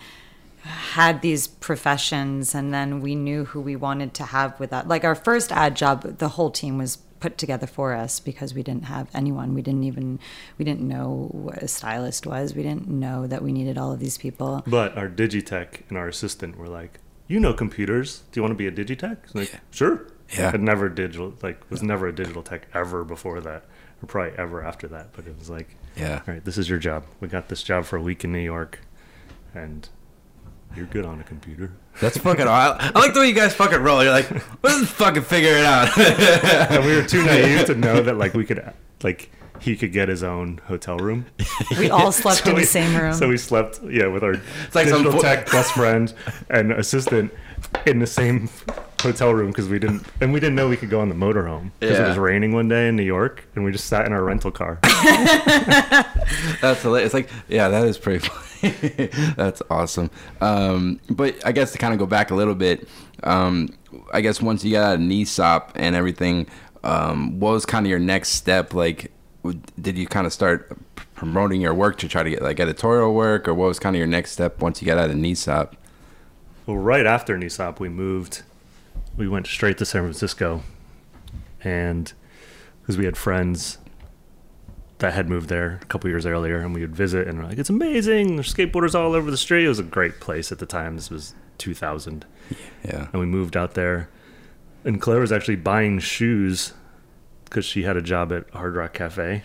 [0.67, 4.87] had these professions, and then we knew who we wanted to have with that.
[4.87, 8.63] Like our first ad job, the whole team was put together for us because we
[8.63, 9.53] didn't have anyone.
[9.53, 10.19] We didn't even
[10.57, 12.53] we didn't know what a stylist was.
[12.53, 14.63] We didn't know that we needed all of these people.
[14.67, 18.23] But our digitech and our assistant were like, you know computers.
[18.31, 19.17] Do you want to be a digitech?
[19.23, 20.07] It's Like, sure.
[20.37, 20.51] Yeah.
[20.51, 23.63] Had never digital like was never a digital tech ever before that,
[24.01, 25.13] or probably ever after that.
[25.13, 27.05] But it was like, yeah all right, this is your job.
[27.21, 28.81] We got this job for a week in New York,
[29.53, 29.87] and
[30.75, 31.71] you're good on a computer.
[32.01, 34.29] that's fucking I, I like the way you guys fucking roll you're like
[34.63, 35.97] let's fucking figure it out
[36.71, 40.07] and we were too naive to know that like we could like he could get
[40.07, 41.25] his own hotel room.
[41.79, 43.11] We all slept So in we- the same room.
[43.15, 46.13] So we slept, yeah, with our it's like some digital vo- tech best friend
[46.51, 47.33] and assistant
[47.87, 48.49] in the same
[49.01, 51.71] hotel room because we didn't, and we didn't know we could go on the motorhome
[51.79, 52.05] because Yeah.
[52.05, 54.51] it was raining one day in New York, and we just sat in our rental
[54.51, 54.79] car.
[56.61, 57.07] That's hilarious.
[57.07, 59.07] It's like, yeah, that is pretty funny.
[59.35, 60.09] That's awesome.
[60.41, 62.87] Um, but I guess to kind of go back a little bit,
[63.23, 63.69] um,
[64.13, 66.47] I guess once you got out of NESOP and everything,
[66.83, 68.73] um, what was kind of your next step?
[68.73, 69.11] Like,
[69.79, 70.75] did you kind of start
[71.15, 73.97] promoting your work to try to get like editorial work, or what was kind of
[73.97, 75.73] your next step once you got out of NESOP?
[76.65, 78.41] Well, right after NESOP, we moved.
[79.17, 80.61] We went straight to San Francisco,
[81.63, 82.13] and
[82.81, 83.79] because we had friends
[84.99, 87.57] that had moved there a couple years earlier, and we would visit, and we're like,
[87.57, 88.35] "It's amazing!
[88.35, 90.95] There's skateboarders all over the street." It was a great place at the time.
[90.95, 92.25] This was 2000,
[92.85, 93.07] Yeah.
[93.11, 94.09] and we moved out there.
[94.85, 96.73] And Claire was actually buying shoes
[97.45, 99.43] because she had a job at Hard Rock Cafe.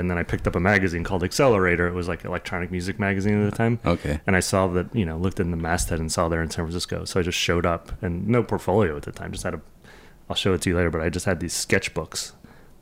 [0.00, 1.88] And then I picked up a magazine called XLR8R.
[1.88, 3.78] It was like electronic music magazine at the time.
[3.84, 4.20] Okay.
[4.26, 6.64] And I saw that, you know, looked in the masthead and saw there in San
[6.64, 7.04] Francisco.
[7.04, 9.30] So I just showed up and no portfolio at the time.
[9.30, 9.60] Just had a,
[10.28, 12.32] I'll show it to you later, but I just had these sketchbooks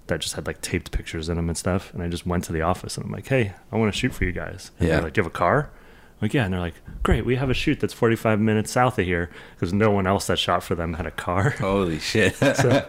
[0.07, 1.93] that just had like taped pictures in them and stuff.
[1.93, 4.15] And I just went to the office and I'm like, hey, I want to shoot
[4.15, 4.71] for you guys.
[4.79, 5.01] And Yeah.
[5.01, 5.71] Like, do you have a car?
[6.21, 6.45] Like, yeah.
[6.45, 7.25] And they're like, great.
[7.25, 10.39] We have a shoot that's 45 minutes south of here because no one else that
[10.39, 11.51] shot for them had a car.
[11.59, 12.37] Holy shit.
[12.37, 12.87] so,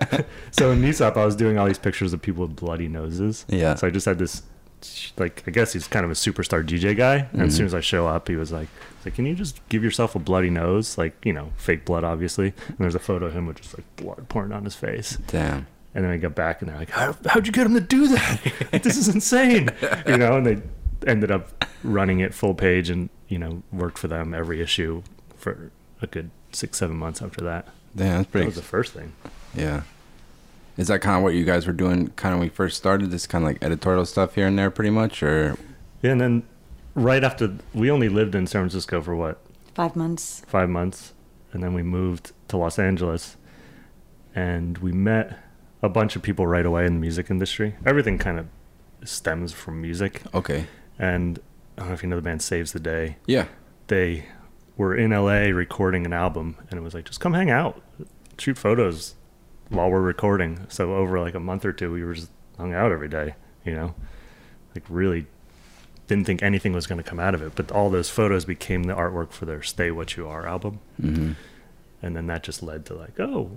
[0.51, 3.45] so in NESOP, I was doing all these pictures of people with bloody noses.
[3.47, 3.75] Yeah.
[3.75, 4.43] So I just had this,
[5.17, 7.27] like, I guess he's kind of a superstar DJ guy.
[7.31, 7.57] And as mm-hmm.
[7.57, 8.67] soon as I show up, he was like,
[9.05, 10.97] like, can you just give yourself a bloody nose?
[10.97, 12.53] Like, you know, fake blood, obviously.
[12.67, 15.17] And there's a photo of him with just like blood pouring down his face.
[15.27, 15.67] Damn.
[15.95, 18.07] And then I got back and they're like, How, how'd you get him to do
[18.09, 18.53] that?
[18.83, 19.69] This is insane.
[20.07, 20.61] you know, and they
[21.07, 25.03] ended up running it full page and, you know, worked for them every issue
[25.37, 27.67] for a good six, seven months after that.
[27.95, 28.45] Yeah, that's That pretty.
[28.47, 29.13] was the first thing.
[29.55, 29.81] Yeah.
[30.77, 33.11] Is that kind of what you guys were doing kind of when you first started?
[33.11, 35.57] This kind of like editorial stuff here and there, pretty much, or
[36.01, 36.43] Yeah, and then
[36.95, 39.39] right after we only lived in San Francisco for what
[39.75, 40.41] Five months.
[40.47, 41.13] five months,
[41.51, 43.35] and then we moved to Los Angeles,
[44.35, 45.39] and we met
[45.81, 47.75] a bunch of people right away in the music industry.
[47.85, 48.47] Everything kind of
[49.03, 50.67] stems from music, okay?
[50.99, 51.39] And
[51.77, 53.17] I don't know if you know the band Saves the Day.
[53.25, 53.45] Yeah.
[53.87, 54.25] They
[54.77, 57.81] were in LA recording an album, and it was like just come hang out,
[58.37, 59.15] shoot photos
[59.69, 60.65] while we're recording.
[60.69, 63.35] So over like a month or two, we were just hung out every day.
[63.65, 63.95] You know,
[64.75, 65.25] like really
[66.07, 67.53] didn't think anything was going to come out of it.
[67.55, 71.31] But all those photos became the artwork for their "Stay What You Are" album, Mm-hmm.
[72.01, 73.51] and then that just led to like, oh,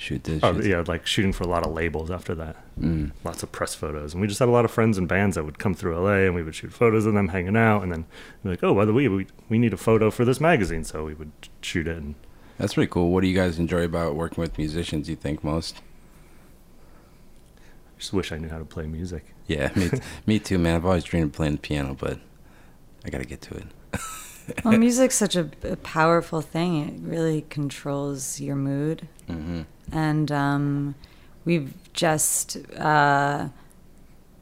[0.00, 0.40] Shoot this.
[0.44, 2.56] oh shoot- yeah, like shooting for a lot of labels after that.
[2.80, 3.10] Mm.
[3.24, 5.44] Lots of press photos, and we just had a lot of friends and bands that
[5.44, 8.04] would come through LA, and we would shoot photos of them hanging out, and then
[8.44, 11.14] like, oh, by the way, we we need a photo for this magazine, so we
[11.14, 11.32] would
[11.62, 11.96] shoot it.
[11.96, 12.14] And
[12.58, 13.10] That's pretty cool.
[13.10, 15.10] What do you guys enjoy about working with musicians?
[15.10, 15.78] You think most?
[17.96, 19.34] I just wish I knew how to play music.
[19.48, 19.90] Yeah, me,
[20.26, 20.76] me too, man.
[20.76, 22.20] I've always dreamed of playing the piano, but
[23.04, 23.66] I got to get to it.
[24.64, 26.88] Well, music's such a, a powerful thing.
[26.88, 29.08] It really controls your mood.
[29.28, 29.62] Mm-hmm.
[29.92, 30.94] And um,
[31.44, 33.48] we've just, uh,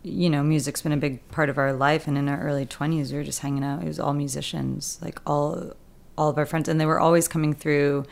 [0.02, 2.06] you know, music's been a big part of our life.
[2.06, 3.82] And in our early 20s, we were just hanging out.
[3.82, 5.72] It was all musicians, like all,
[6.16, 6.68] all of our friends.
[6.68, 8.04] And they were always coming through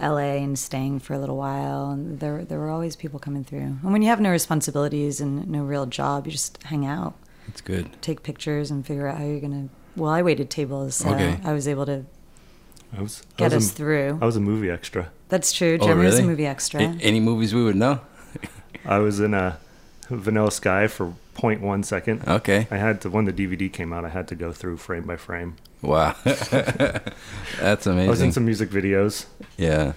[0.00, 1.90] LA and staying for a little while.
[1.90, 3.60] And there, there were always people coming through.
[3.82, 7.14] And when you have no responsibilities and no real job, you just hang out,
[7.48, 7.90] It's good.
[8.02, 9.74] take pictures, and figure out how you're going to.
[9.96, 11.38] Well, I waited tables, so Okay.
[11.44, 12.04] I was able to
[12.96, 14.18] I was I get was us a, through.
[14.20, 15.10] I was a movie extra.
[15.28, 15.78] That's true.
[15.80, 16.80] Oh, Jeremy was a movie extra.
[16.80, 18.00] A- any movies we would know?
[18.84, 19.58] I was in a
[20.10, 22.26] Vanilla Sky for 0.1 second.
[22.28, 22.66] Okay.
[22.70, 24.04] I had to when the DVD came out.
[24.04, 25.56] I had to go through frame by frame.
[25.80, 26.14] Wow.
[26.24, 28.08] That's amazing.
[28.08, 29.26] I was in some music videos.
[29.56, 29.92] Yeah.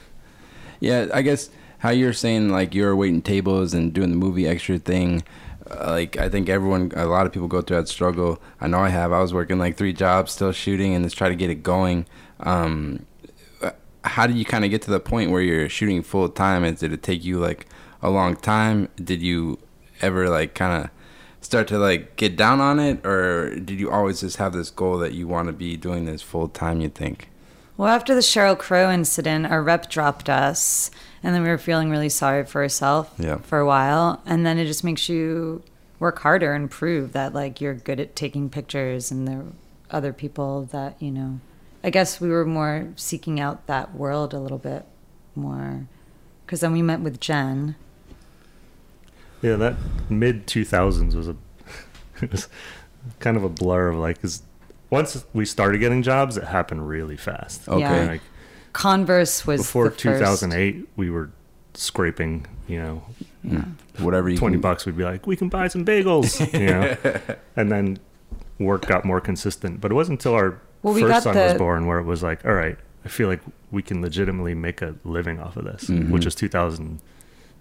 [0.80, 4.78] Yeah, I guess how you're saying like you're waiting tables and doing the movie extra
[4.78, 5.24] thing.
[5.70, 8.42] Like I think everyone, a lot of people go through that struggle.
[8.62, 9.12] I know I have.
[9.12, 12.06] I was working like three jobs, still shooting, and just try to get it going.
[12.40, 13.06] Um,
[14.04, 16.64] how did you kind of get to the point where you're shooting full time?
[16.64, 17.68] And did it take you like
[18.02, 18.90] a long time?
[18.98, 19.60] Did you
[20.02, 20.92] ever like kind of
[21.42, 24.98] start to like get down on it, or did you always just have this goal
[25.00, 26.82] that you want to be doing this full time?
[26.82, 27.30] You think?
[27.78, 30.92] Well, after the Sheryl Crow incident, our rep dropped us,
[31.24, 33.38] and then we were feeling really sorry for ourselves Yeah.
[33.38, 34.22] for a while.
[34.26, 35.64] And then it just makes you
[36.00, 39.46] work harder and prove that like you're good at taking pictures, and there are
[39.92, 41.40] other people that you know.
[41.84, 44.86] I guess we were more seeking out that world a little bit
[45.36, 45.88] more,
[46.46, 47.76] because then we met with Jen.
[49.42, 49.76] Yeah, that
[50.10, 51.36] mid 2000s was a
[52.22, 52.48] it was
[53.20, 54.42] kind of a blur of like cuz
[54.90, 57.68] once we started getting jobs, it happened really fast.
[57.68, 57.80] Okay.
[57.82, 58.06] Yeah.
[58.06, 58.22] Like
[58.76, 61.32] Converse was before 2008, we were
[61.74, 63.04] scraping, you know,
[64.00, 67.36] Whatever you 20 can- bucks we'd be like, "We can buy some bagels." you know.
[67.56, 68.00] and then
[68.60, 71.54] work got more consistent, but it wasn't until our Well, we first got son was
[71.58, 73.40] born where it was like, "All right, I feel like
[73.72, 76.10] we can legitimately make a living off of this," Mhm.
[76.10, 76.36] which is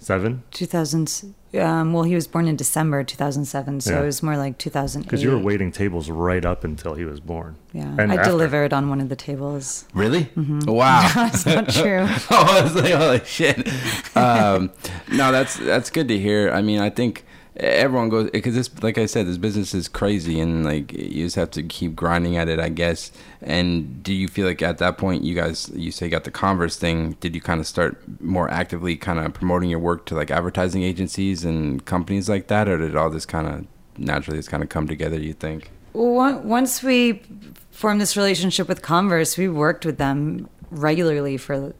[0.00, 1.34] 2007 2000.
[1.60, 4.02] Um, well, he was born in December 2007, so Yeah.
[4.02, 5.04] it was more like 2008.
[5.06, 7.54] because you were waiting tables right up until he was born.
[7.72, 8.30] Yeah, and I after.
[8.30, 9.84] delivered on one of the tables.
[9.94, 10.30] Really?
[10.36, 11.08] Wow.
[11.14, 12.06] That's not true.
[12.30, 13.68] oh, I was like, holy shit.
[14.16, 14.72] Um,
[15.12, 16.50] no, that's that's good to hear.
[16.50, 17.24] I mean, I think
[17.56, 21.36] everyone goes because this, like I said, this business is crazy, and like you just
[21.36, 23.12] have to keep grinding at it, I guess.
[23.40, 26.30] And do you feel like at that point, you guys, you say you got the
[26.30, 27.12] Converse thing?
[27.20, 30.82] Did you kind of start more actively, kind of promoting your work to like advertising
[30.82, 33.66] agencies and companies like that, or did all this kind of
[33.98, 35.18] naturally just kind of come together?
[35.18, 35.70] You think?
[35.92, 37.22] Well, once we
[37.70, 41.72] formed this relationship with Converse, we worked with them regularly for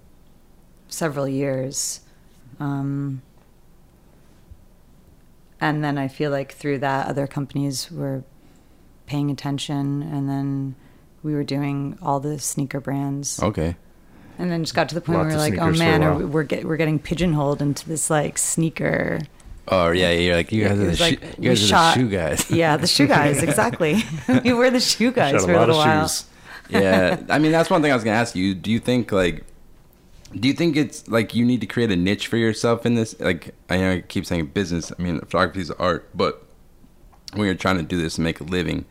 [0.88, 2.00] several years.
[2.60, 3.22] Um,
[5.60, 8.24] and then I feel like through that, other companies were
[9.06, 10.74] paying attention, and then
[11.22, 13.42] we were doing all the sneaker brands.
[13.42, 13.76] Okay.
[14.38, 15.86] And then just got to the point Lots where we're like, oh sneakers for a
[15.88, 19.20] man, are we, we're get, we're getting pigeonholed into this like sneaker.
[19.68, 21.62] Oh yeah, you're like you Yeah, guys are the was shoe, like, you we guys
[21.62, 22.50] are shot- the shoe guys.
[22.50, 24.02] Yeah, the shoe guys, exactly.
[24.44, 26.08] we were the shoe guys Shot for a a little of while.
[26.08, 26.24] shoes.
[26.68, 29.44] yeah i mean that's one thing i was gonna ask you do you think like
[30.38, 33.18] do you think it's like you need to create a niche for yourself in this
[33.20, 36.44] like i know i keep saying business i mean photography is art but
[37.35, 38.85] when you're trying to do this and make a living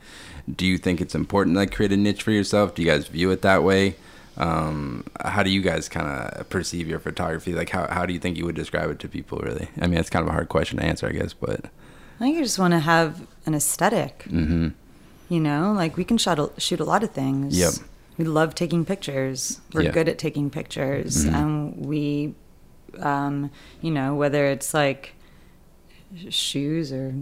[0.54, 3.08] do you think it's important to like create a niche for yourself do you guys
[3.08, 3.96] view it that way
[4.38, 8.20] um how do you guys kind of perceive your photography like how, how do you
[8.20, 10.50] think you would describe it to people really i mean it's kind of a hard
[10.50, 11.66] question to answer i guess but
[12.20, 14.26] I think you just want to have an aesthetic.
[14.30, 14.70] mm-hmm
[15.30, 17.58] You know, like we can shoot a, shoot a lot of things.
[17.58, 17.74] Yep.
[18.17, 19.60] We love taking pictures.
[19.73, 19.91] We're Yeah.
[19.91, 21.34] good at taking pictures, Mhm.
[21.34, 22.36] and we,
[22.99, 23.49] um,
[23.82, 25.13] you know, whether it's like
[26.30, 27.13] shoes or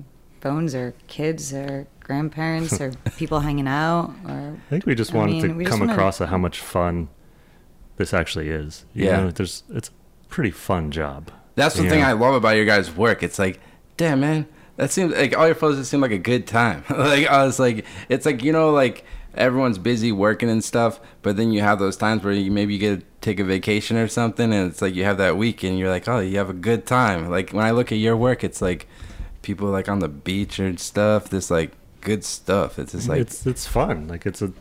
[0.42, 5.18] phones or kids or grandparents or people hanging out or I think we just I
[5.18, 7.08] wanted mean, to come wanna- across how much fun
[7.98, 8.86] this actually is.
[8.94, 9.18] You Yeah.
[9.18, 11.32] know, there's it's a pretty fun job.
[11.56, 12.08] That's the thing know?
[12.08, 13.22] I love about your guys' work.
[13.24, 13.60] It's like,
[13.98, 16.84] damn man, that seems like all your photos just seem like a good time.
[16.90, 21.38] like I was like, it's like you know, like everyone's busy working and stuff, but
[21.38, 24.08] then you have those times where you maybe you get to take a vacation or
[24.08, 26.54] something, and it's like you have that week, and you're like, oh, you have a
[26.54, 27.30] good time.
[27.30, 28.88] Like when I look at your work, it's like
[29.42, 31.30] people like on the beach and stuff.
[31.30, 32.80] This like good stuff.
[32.80, 34.08] It's just like it's it's fun.
[34.08, 34.52] Like it's a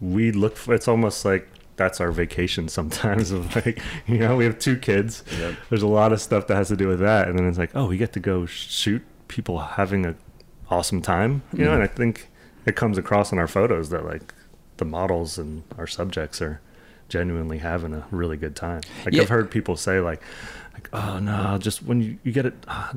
[0.00, 0.74] we look for.
[0.74, 3.30] It's almost like that's our vacation sometimes.
[3.36, 5.22] Of like you know we have two kids.
[5.38, 5.54] Yep.
[5.70, 7.70] There's a lot of stuff that has to do with that, and then it's like
[7.74, 10.14] oh we get to go shoot people having a
[10.70, 11.42] awesome time.
[11.52, 11.74] You know, Mhm.
[11.74, 12.28] and I think
[12.66, 14.34] it comes across in our photos that like
[14.76, 16.60] the models and our subjects are
[17.08, 18.82] genuinely having a really good time.
[19.04, 19.22] Like Yeah.
[19.22, 20.20] I've heard people say like
[20.74, 22.92] like oh no just when you, you get it uh,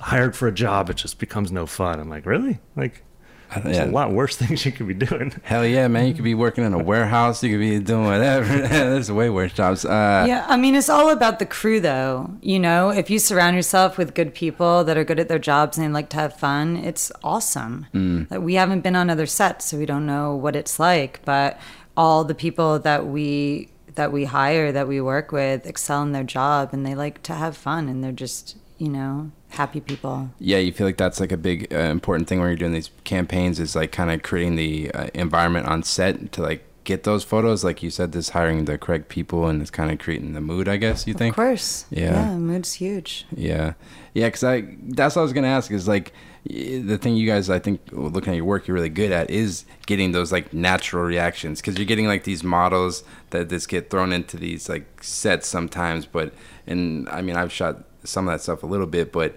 [0.00, 2.00] hired for a job it just becomes no fun.
[2.00, 3.02] I'm like really like
[3.50, 3.84] I- There's yeah.
[3.86, 5.32] a lot worse things you could be doing.
[5.42, 6.06] Hell yeah, man!
[6.06, 7.42] You could be working in a warehouse.
[7.42, 8.44] You could be doing whatever.
[8.68, 9.84] There's way worse jobs.
[9.84, 12.30] Uh, Yeah, I mean, it's all about the crew, though.
[12.42, 15.78] You know, if you surround yourself with good people that are good at their jobs
[15.78, 17.86] and they like to have fun, it's awesome.
[18.30, 21.20] Like, we haven't been on other sets, so we don't know what it's like.
[21.24, 21.58] But
[21.96, 26.22] all the people that we that we hire, that we work with, excel in their
[26.22, 30.30] job, and they like to have fun, and they're just, you know, happy people.
[30.38, 32.90] yeah, you feel like that's like a big uh, important thing when you're doing these
[33.04, 37.22] campaigns is like kind of creating the uh, environment on set to like get those
[37.24, 37.64] photos.
[37.64, 40.68] Like you said, this hiring the correct people and it's kind of creating the mood.
[40.68, 41.32] I guess you think.
[41.32, 41.84] Of course.
[41.90, 42.12] Yeah.
[42.12, 43.26] Yeah, mood's huge.
[43.34, 43.74] Yeah,
[44.14, 44.28] yeah.
[44.28, 46.12] Because I that's what I was gonna ask is like
[46.46, 49.64] the thing you guys I think looking at your work you're really good at is
[49.86, 54.12] getting those like natural reactions because you're getting like these models that just get thrown
[54.12, 56.06] into these like sets sometimes.
[56.06, 56.32] But
[56.66, 59.36] and I mean I've shot some of that stuff a little bit, but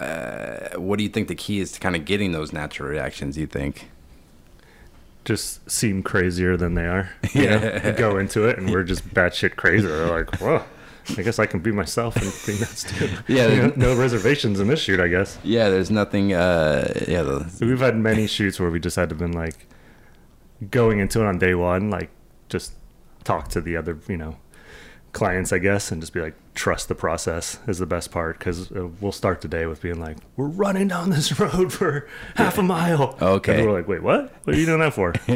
[0.00, 3.36] uh, what do you think the key is to kind of getting those natural reactions?
[3.36, 3.90] You think?
[5.24, 7.10] Just seem crazier than they are.
[7.34, 9.86] You know, go into it and we're just batshit crazy.
[9.86, 10.62] They're like, whoa,
[11.16, 13.10] I guess I can be myself and be nuts too.
[13.28, 15.38] Yeah, You know, no reservations in this shoot, I guess.
[15.44, 16.32] Yeah, there's nothing.
[16.32, 19.66] Uh, yeah, the, We've had many shoots where we just had to been like
[20.70, 22.10] going into it on day one, like
[22.48, 22.72] just
[23.24, 24.36] talk to the other, you know,
[25.18, 28.72] clients, I guess, and just be like, trust the process is the best part because
[28.72, 32.56] uh, we'll start the day with being like, we're running down this road for half
[32.58, 33.16] a mile.
[33.20, 33.56] Okay.
[33.58, 34.32] And we're like, wait, what?
[34.44, 35.14] What are you doing that for?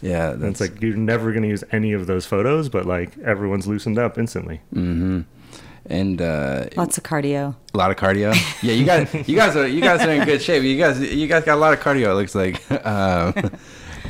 [0.00, 2.86] yeah, And that's it's like you're never going to use any of those photos, but
[2.86, 4.60] like everyone's loosened up instantly.
[4.72, 5.22] Mm-hmm
[5.88, 7.54] and uh, Lots of cardio.
[7.74, 8.34] A lot of cardio.
[8.62, 10.62] Yeah, you guys, you guys are you guys are in good shape.
[10.62, 12.10] You guys, you guys got a lot of cardio.
[12.10, 12.62] It looks like.
[12.86, 13.32] Um,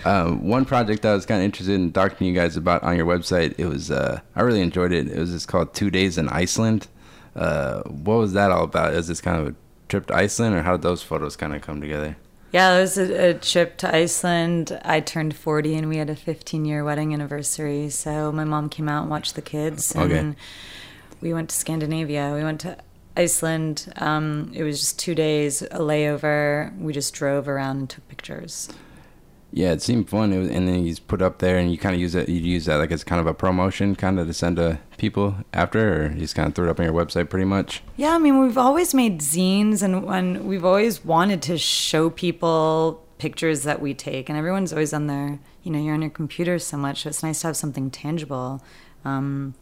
[0.07, 2.83] um, one project that I was kind of interested in talking to you guys about
[2.83, 3.55] on your website.
[3.59, 5.09] It was uh, I really enjoyed it.
[5.09, 6.89] It was just called Two Days in Iceland.
[7.35, 8.95] Uh, what was that all about?
[8.95, 9.55] Is this kind of a
[9.89, 12.17] trip to Iceland, or how did those photos kind of come together?
[12.53, 14.79] Yeah, it was a, a trip to Iceland.
[14.85, 17.91] I turned 40 and we had a 15 year wedding anniversary.
[17.91, 19.95] So my mom came out and watched the kids.
[19.95, 20.35] And Okay.
[21.21, 22.33] we went to Scandinavia.
[22.35, 22.79] We went to
[23.17, 23.93] Iceland.
[23.97, 26.75] Um, it was just two days, a layover.
[26.79, 28.69] We just drove around and took pictures.
[29.53, 30.33] Yeah, it seemed fun.
[30.33, 32.29] It was, and then you just put up there, and you kind of use it.
[32.29, 35.37] You use that like it's kind of a promotion, kind of to send to people
[35.55, 37.83] after, or you just kind of threw it up on your website, pretty much.
[37.97, 43.03] Yeah, I mean, we've always made zines and, and we've always wanted to show people
[43.19, 44.29] pictures that we take.
[44.29, 47.05] And everyone's always on their, you know, you're on your computer so much.
[47.05, 48.63] So it's nice to have something tangible.
[49.05, 49.55] Um,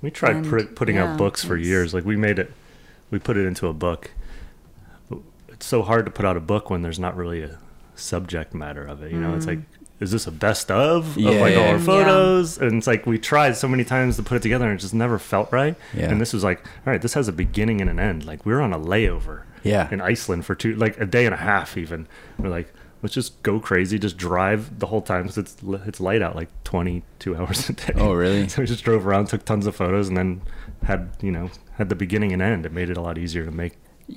[0.00, 1.92] We tried And, put, putting yeah, out books for years.
[1.92, 2.52] Like we made it,
[3.10, 4.12] we put it into a book.
[5.48, 7.58] It's so hard to put out a book when there's not really a
[7.98, 9.12] subject matter of it.
[9.12, 9.48] You know, it's mm.
[9.48, 9.58] like,
[10.00, 11.58] is this a best of Yeah, of like yeah.
[11.60, 11.84] all our Yeah.
[11.84, 12.58] photos?
[12.58, 14.94] And it's like we tried so many times to put it together and it just
[14.94, 15.74] never felt right.
[15.94, 16.10] Yeah.
[16.10, 18.24] And this was like, all right, this has a beginning and an end.
[18.24, 19.88] Like we were on a layover Yeah.
[19.90, 22.06] in Iceland for two, like a day and a half even.
[22.38, 25.56] We're like, let's just go crazy, just drive the whole time because it's
[25.86, 27.92] it's light out like 22 hours a day.
[27.96, 28.48] Oh, really?
[28.48, 30.42] So we just drove around, took tons of photos, and then
[30.84, 32.66] had you know had the beginning and end.
[32.66, 33.74] It made it a lot easier to make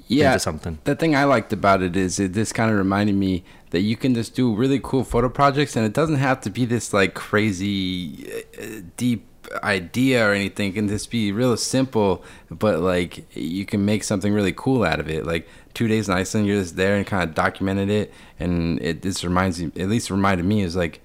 [0.08, 0.80] yeah something.
[0.86, 3.96] the thing i liked about it is it just kind of reminded me that you
[3.96, 7.14] can just do really cool photo projects and it doesn't have to be this like
[7.14, 9.28] crazy uh, deep
[9.64, 10.70] idea or anything.
[10.70, 15.00] It can just be real simple but like you can make something really cool out
[15.00, 15.26] of it.
[15.26, 19.02] Like two days in iceland you're just there and kind of documented it and it
[19.02, 21.02] just reminds you at least reminded me is like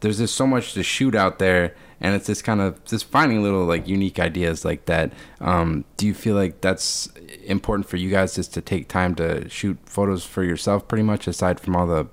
[0.00, 3.42] there's just so much to shoot out there and it's just kind of just finding
[3.42, 5.12] little like unique ideas like that.
[5.40, 7.08] Um, do you feel like that's
[7.48, 11.26] important for you guys just to take time to shoot photos for yourself pretty much
[11.26, 12.06] aside from all the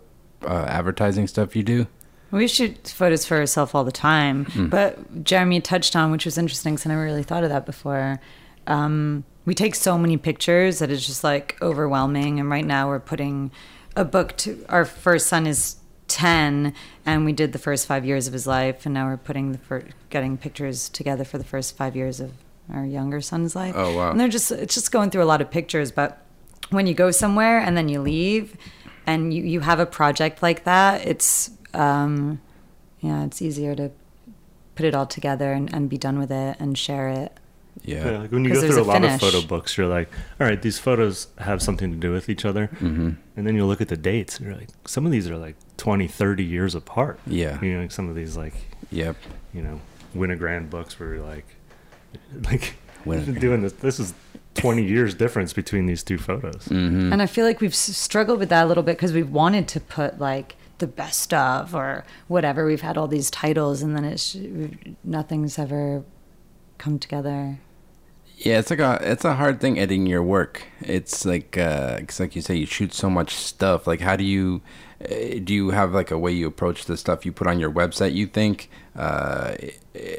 [0.44, 1.88] uh, advertising stuff you do
[2.32, 4.46] We shoot photos for ourselves all the time.
[4.46, 4.68] Hmm.
[4.68, 8.20] But Jeremy touched on, which was interesting because I never really thought of that before.
[8.68, 12.40] Um, we take so many pictures that it's just like overwhelming.
[12.40, 13.52] And right now we're putting
[13.96, 16.74] a book to our first son is 10
[17.06, 18.86] and we did the first five years of his life.
[18.86, 22.34] And now we're putting the fir- getting pictures together for the first five years of
[22.74, 23.74] our younger son's life.
[23.78, 24.12] Oh, wow.
[24.12, 25.92] And they're just, it's just going through a lot of pictures.
[25.92, 26.22] But
[26.70, 28.58] when you go somewhere and then you leave
[29.06, 32.42] and you, you have a project like that, it's, um,
[33.02, 33.92] yeah, it's easier to
[34.76, 37.32] put it all together and, and be done with it and share it.
[37.84, 40.10] yeah, Yeah, like when you go through a, a lot of photo books, you're like,
[40.40, 42.66] all right, these photos have something to do with each other.
[42.68, 45.38] hmm And then you look at the dates, and you're like, some of these are
[45.38, 47.20] like 20, 30 years apart.
[47.28, 48.54] yeah You know, like some of these, like,
[48.92, 49.16] yep
[49.54, 49.80] you know,
[50.16, 51.24] Winogrand books where you're
[52.44, 53.40] like, like, Winogrand.
[53.40, 53.74] doing this.
[53.74, 54.14] This is
[54.56, 56.66] 20 years difference between these two photos.
[56.66, 59.68] hmm And I feel like we've struggled with that a little bit because we've wanted
[59.70, 62.66] to put like the best of or whatever.
[62.66, 64.36] We've had all these titles and then it's
[65.04, 66.04] nothing's ever
[66.78, 67.60] come together.
[68.38, 70.64] Yeah, it's like a it's a hard thing editing your work.
[70.82, 73.88] It's like uh, it's like you say, you shoot so much stuff.
[73.88, 75.54] Like, how do you uh, do?
[75.54, 78.14] You have like a way you approach the stuff you put on your website?
[78.14, 78.70] You think?
[78.96, 79.56] Uh,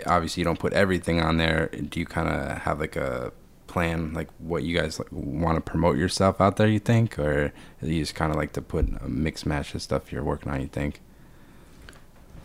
[0.06, 1.68] obviously, you don't put everything on there.
[1.68, 3.32] Do you kind of have like a
[3.66, 6.68] plan, like what you guys like, want to promote yourself out there?
[6.68, 7.52] You think, or
[7.82, 10.60] you just kind of like to put a mix match of stuff you're working on?
[10.60, 11.00] You think?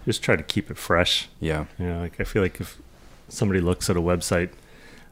[0.05, 1.29] Just try to keep it fresh.
[1.39, 1.65] Yeah.
[1.77, 2.81] You know, like I feel like if
[3.29, 4.49] somebody looks at a website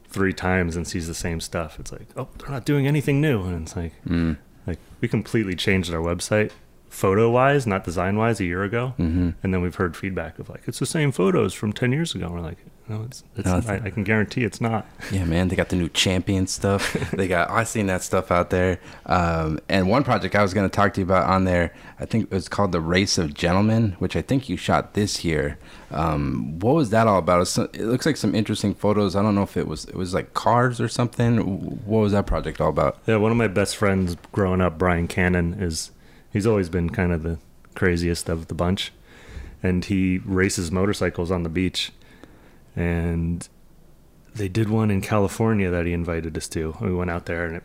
[0.07, 3.43] three times and sees the same stuff, it's like, oh, they're not doing anything new,
[3.43, 4.38] and it's like, Mm.
[4.65, 6.51] like we completely changed our website
[6.89, 9.29] photo wise, not design wise, a year ago, Mm-hmm.
[9.43, 12.25] and then we've heard feedback of like it's the same photos from ten years ago.
[12.25, 14.85] And we're like, no, it's, it's No, it's- I, I can guarantee it's not.
[15.11, 16.93] Yeah, man, they got the new champion stuff.
[17.13, 18.79] they got I seen that stuff out there.
[19.05, 22.05] Um, and one project I was going to talk to you about on there, I
[22.05, 25.59] think it was called the Race of Gentlemen, which I think you shot this year.
[25.91, 27.41] Um, what was that all about?
[27.57, 29.15] It looks like some interesting photos.
[29.15, 31.37] I don't know if it was it was like cars or something.
[31.85, 32.97] What was that project all about?
[33.07, 35.91] Yeah, one of my best friends growing up, Brian Cannon, is
[36.32, 37.38] he's always been kind of the
[37.75, 38.91] craziest of the bunch,
[39.63, 41.91] and he races motorcycles on the beach,
[42.75, 43.47] and
[44.36, 46.75] they did one in California that he invited us to.
[46.82, 47.63] We went out there, and it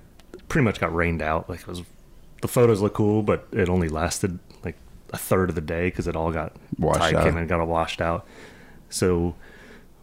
[0.48, 1.48] pretty much got rained out.
[1.48, 1.82] Like it was,
[2.42, 4.76] the photos look cool, but it only lasted like
[5.12, 7.26] a third of the day because it all got Washed out.
[7.26, 8.26] and got all washed out.
[8.88, 9.34] So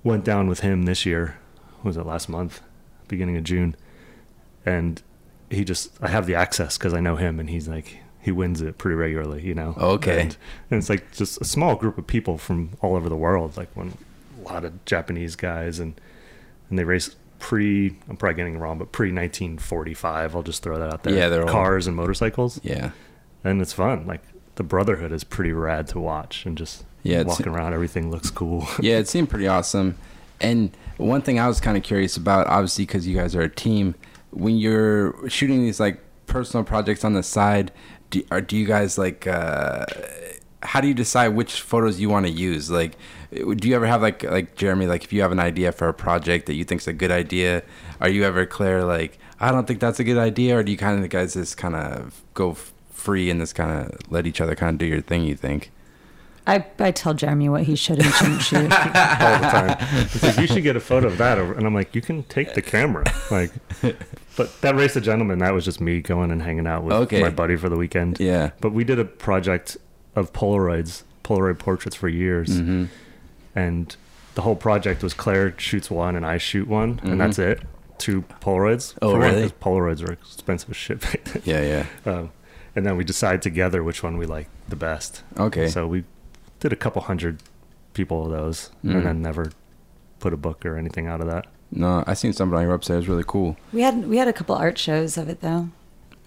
[0.03, 1.37] went down with him this year.
[1.83, 2.61] Was it last month,
[3.07, 3.75] beginning of June?
[4.65, 5.01] And
[5.49, 8.61] he just I have the access because I know him, and he's like he wins
[8.61, 9.73] it pretty regularly, you know.
[9.77, 10.21] Okay.
[10.21, 10.37] And,
[10.69, 13.75] and it's like just a small group of people from all over the world, like
[13.75, 13.97] one
[14.39, 15.99] a lot of Japanese guys, and
[16.69, 17.97] and they race pre.
[18.09, 20.35] I'm probably getting it wrong, but pre 1945.
[20.35, 21.15] I'll just throw that out there.
[21.15, 22.91] Yeah, they're all- cars and motorcycles, Yeah.
[23.43, 24.05] and it's fun.
[24.07, 24.21] Like
[24.55, 28.67] the brotherhood is pretty rad to watch, and just Yeah, walking around, everything looks cool.
[28.79, 29.97] yeah, it seemed pretty awesome.
[30.39, 33.49] And one thing I was kind of curious about, obviously, because you guys are a
[33.49, 33.95] team,
[34.31, 37.71] when you're shooting these like personal projects on the side,
[38.11, 39.85] do, are, do you guys like, uh,
[40.61, 42.69] how do you decide which photos you want to use?
[42.69, 42.97] Like,
[43.31, 45.93] do you ever have like, like Jeremy, like if you have an idea for a
[45.93, 47.63] project that you think's a good idea,
[47.99, 50.77] are you ever clear like, I don't think that's a good idea, or do you
[50.77, 54.39] kind of guys just kind of go f- free and just kind of let each
[54.39, 55.23] other kind of do your thing?
[55.23, 55.71] You think?
[56.45, 58.57] I, I tell Jeremy what he should and shouldn't shoot.
[58.71, 59.77] all the time.
[60.13, 62.53] It's like you should get a photo of that, and I'm like, you can take
[62.53, 63.51] the camera, like.
[64.37, 67.21] But that race of gentlemen, that was just me going and hanging out with Okay.
[67.21, 68.19] my buddy for the weekend.
[68.19, 68.51] Yeah.
[68.61, 69.77] But we did a project
[70.15, 72.85] of Polaroids, Polaroid portraits for years, Mm-hmm.
[73.55, 73.95] and
[74.35, 77.11] the whole project was Claire shoots one and I shoot one, Mhm.
[77.11, 77.61] and that's it.
[77.97, 78.95] Two Polaroids.
[79.01, 81.03] Oh, one, Polaroids are expensive as shit.
[81.43, 81.85] Yeah, yeah.
[82.11, 82.29] um,
[82.75, 85.23] and then we decide together which one we like the best.
[85.37, 85.67] Okay.
[85.67, 86.05] So we
[86.61, 87.43] did a couple hundred
[87.93, 88.95] people of those, Mm.
[88.95, 89.51] and then never
[90.19, 91.47] put a book or anything out of that.
[91.71, 92.91] No, I seen something on your website.
[92.95, 93.55] It was really cool.
[93.71, 95.69] we had we had a couple art shows of it though.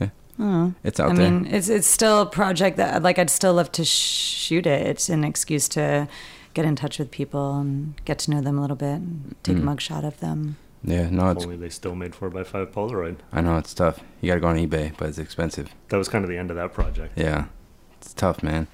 [0.00, 0.08] Yeah.
[0.38, 0.74] Oh.
[0.82, 1.26] It's out I there.
[1.26, 4.86] I mean, it's it's still a project that like I'd still love to shoot it.
[4.86, 6.08] It's an excuse to
[6.54, 9.56] get in touch with people and get to know them a little bit and take
[9.56, 9.62] Mm.
[9.62, 10.56] a mugshot of them.
[10.84, 11.44] yeah, no, If it's.
[11.46, 13.16] only they still made four x five Polaroid.
[13.32, 14.00] I know it's tough.
[14.20, 15.74] You got to go on eBay, but it's expensive.
[15.88, 17.18] That was kind of the end of that project.
[17.18, 17.46] Yeah,
[18.00, 18.66] it's tough, man.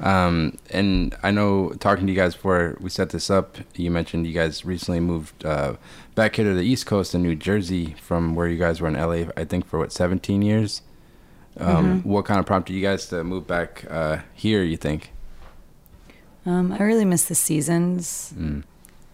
[0.00, 4.26] Um, and I know talking to you guys before we set this up, you mentioned
[4.26, 5.74] you guys recently moved uh,
[6.14, 8.94] back here to the East Coast in New Jersey from where you guys were in
[8.94, 9.30] LA.
[9.36, 10.82] I think for what 17 years.
[11.58, 12.06] Um, Mhm.
[12.06, 14.62] What kind of prompted you guys to move back uh, here?
[14.62, 15.12] You think?
[16.46, 18.62] Um, I really miss the seasons, Mm,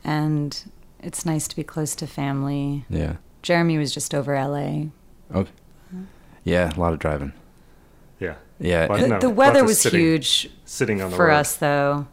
[0.04, 0.64] and
[1.02, 2.84] it's nice to be close to family.
[2.88, 3.14] yeah.
[3.42, 4.88] Jeremy was just over LA.
[5.34, 5.50] Okay.
[6.44, 7.32] Yeah, a lot of driving.
[8.58, 8.86] Yeah, Yeah.
[8.88, 11.34] Well, The, no, the weather was sitting huge sitting on the for road.
[11.36, 12.06] us, though.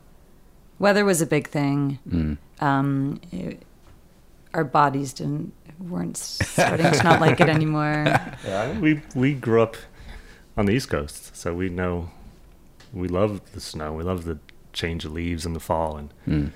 [0.80, 2.00] Weather was a big thing.
[2.10, 2.38] mm.
[2.60, 3.64] Um, it-
[4.54, 8.04] our bodies didn't weren't starting to not like it anymore.
[8.46, 9.76] Yeah, we we grew up
[10.56, 12.12] on the East Coast, so we know
[12.94, 13.94] we love the snow.
[13.94, 14.38] We love the
[14.74, 16.52] change of leaves in the fall, and Mm.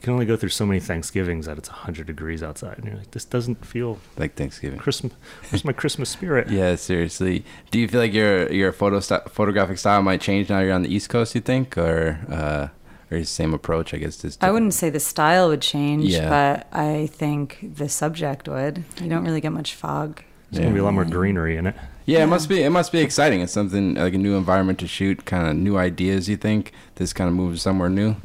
[0.00, 2.96] You can only go through so many Thanksgivings that it's hundred degrees outside, and you're
[2.96, 4.78] like, this doesn't feel Like Thanksgiving.
[4.78, 5.12] Christmas.
[5.50, 6.48] Where's my Christmas spirit?
[6.60, 7.44] Yeah, seriously.
[7.70, 10.82] Do you feel like your your photo st- photographic style might change now you're on
[10.82, 11.34] the East Coast?
[11.34, 12.68] You think, or uh,
[13.10, 13.92] or is the same approach?
[13.92, 14.16] I guess.
[14.16, 16.30] Just I wouldn't say the style would change, Yeah.
[16.30, 18.84] but I think the subject would.
[19.02, 20.22] You don't really get much fog.
[20.50, 21.76] There's gonna be a lot more greenery in it.
[22.06, 22.62] Yeah, it must be.
[22.62, 23.42] It must be exciting.
[23.42, 25.26] It's something like a new environment to shoot.
[25.26, 26.26] Kind of new ideas.
[26.28, 28.16] You think this kind of moves somewhere new?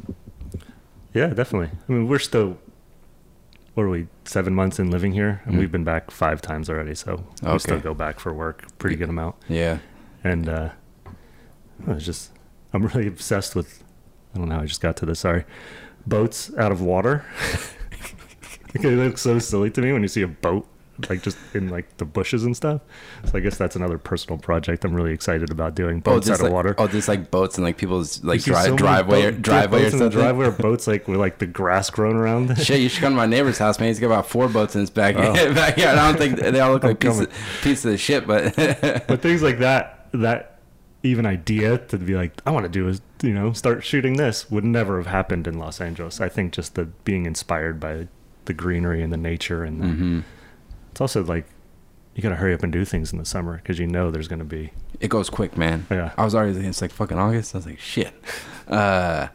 [1.16, 1.70] Yeah, definitely.
[1.88, 2.58] I mean, we're still
[3.74, 5.58] what are we seven months in living here, and Mm.
[5.58, 6.94] we've been back five times already.
[6.94, 7.58] So we Okay.
[7.58, 9.36] still go back for work, pretty good amount.
[9.48, 9.78] Yeah.
[10.24, 10.70] And uh,
[11.86, 12.32] I was just,
[12.72, 13.82] I'm really obsessed with.
[14.34, 14.56] I don't know.
[14.56, 15.20] how I just got to this.
[15.20, 15.44] Sorry,
[16.06, 17.24] boats out of water.
[18.74, 20.66] it looks so silly to me when you see a boat
[21.08, 22.80] like just in like the bushes and stuff.
[23.24, 26.00] So I guess that's another personal project I'm really excited about doing.
[26.00, 26.74] Boats just out of like, water.
[26.78, 30.08] Oh, just like boats and like people's like dri- so driveway or driveway or something.
[30.10, 32.50] driveway or boats like with like the grass grown around.
[32.50, 32.58] it.
[32.58, 33.88] Shit, you should come to my neighbor's house, man.
[33.88, 35.32] He's got about four boats in his back Oh.
[35.54, 35.98] backyard.
[35.98, 37.28] I don't think they all look like pieces,
[37.62, 38.54] pieces of shit, but
[39.06, 40.60] but things like that, that
[41.02, 44.50] even idea to be like, I want to do is you know start shooting this
[44.50, 46.20] would never have happened in Los Angeles.
[46.20, 48.08] I think just the being inspired by
[48.46, 50.22] the greenery and the nature and the, Mhm.
[50.96, 51.44] It's also like
[52.14, 54.28] you got to hurry up and do things in the summer because you know there's
[54.28, 55.86] going to be it goes quick, man.
[55.90, 56.14] Yeah.
[56.16, 57.54] I was already thinking it's like fucking August.
[57.54, 58.12] I was like, shit.
[58.66, 59.28] Uh,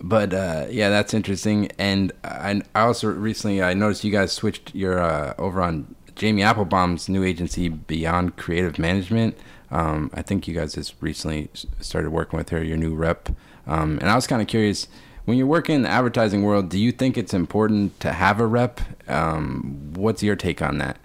[0.00, 1.68] but uh, yeah, that's interesting.
[1.80, 6.44] And I, I also recently I noticed you guys switched your uh, over on Jamie
[6.44, 9.36] Applebaum's new agency, Beyond Creative Management.
[9.72, 11.50] Um, I think you guys just recently
[11.80, 13.30] started working with her, your new rep.
[13.66, 14.86] Um, and I was kind of curious.
[15.28, 18.46] When you're working in the advertising world, do you think it's important to have a
[18.46, 18.80] rep?
[19.10, 20.96] Um, what's your take on that?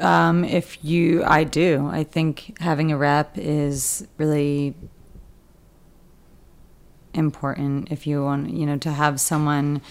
[0.00, 1.86] Um, if you, I do.
[1.92, 4.74] I think having a rep is really
[7.12, 9.82] important if you want, you know, to have someone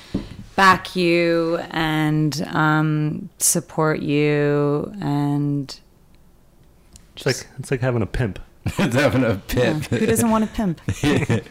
[0.55, 5.79] back you and um, support you and
[7.15, 8.39] it's like it's like having a pimp.
[8.79, 10.81] it's having a yeah, who doesn't want a pimp?
[11.03, 11.41] you,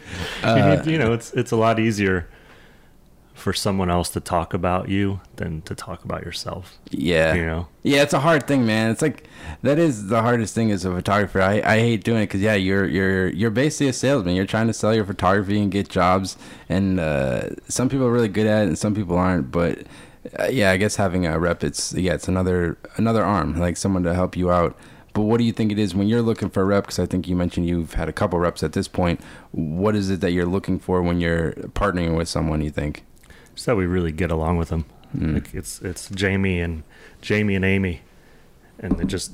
[0.43, 2.27] Uh, need, you know, it's it's a lot easier
[3.33, 6.77] for someone else to talk about you than to talk about yourself.
[6.89, 7.33] yeah.
[7.33, 8.91] You know, Yeah, it's a hard thing, man.
[8.91, 9.27] It's like
[9.61, 11.41] that is the hardest thing as a photographer.
[11.41, 14.35] I, I hate doing it because yeah, you're you're you're basically a salesman.
[14.35, 18.27] You're trying to sell your photography and get jobs, and uh, some people are really
[18.27, 19.51] good at it, and some people aren't.
[19.51, 19.83] But
[20.37, 24.03] uh, yeah, I guess having a rep, it's yeah, it's another another arm, like someone
[24.03, 24.77] to help you out.
[25.13, 26.83] But what do you think it is when you're looking for a rep?
[26.85, 29.19] Because I think you mentioned you've had a couple reps at this point.
[29.51, 32.61] What is it that you're looking for when you're partnering with someone?
[32.61, 33.03] You think?
[33.65, 34.85] that we really get along with them.
[35.13, 35.33] Mm.
[35.33, 36.83] Like it's it's Jamie and
[37.21, 38.01] Jamie and Amy,
[38.79, 39.33] and it just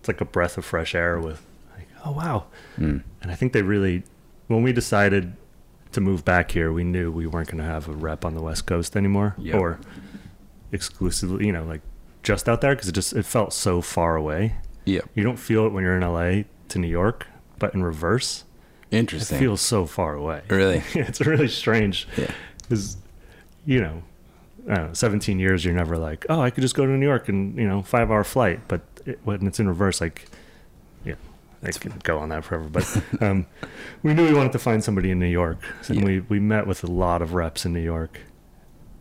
[0.00, 1.40] it's like a breath of fresh air with
[1.76, 2.46] like oh wow.
[2.78, 3.02] Mm.
[3.22, 4.02] And I think they really
[4.48, 5.36] when we decided
[5.92, 8.42] to move back here, we knew we weren't going to have a rep on the
[8.42, 9.54] West Coast anymore Yep.
[9.54, 9.78] or
[10.72, 11.82] exclusively, you know, like
[12.22, 14.56] just out there because it just it felt so far away.
[14.84, 15.00] Yeah.
[15.14, 17.26] You don't feel it when you're in LA to New York,
[17.58, 18.44] but in reverse,
[18.90, 19.38] it Interesting.
[19.38, 20.42] feels so far away.
[20.48, 20.82] really.
[20.94, 22.30] it's really strange Yeah.
[22.62, 22.96] because
[23.64, 24.02] you know,
[24.68, 27.04] I don't know, 17 years you're never like oh i could just go to new
[27.06, 30.26] york and you know five hour flight but it, when it's in reverse like
[31.04, 31.14] yeah
[31.64, 33.44] i could go on that forever but um,
[34.04, 35.58] we knew we wanted to find somebody in new york
[35.88, 36.04] and Yeah.
[36.04, 38.20] we, we met with a lot of reps in new york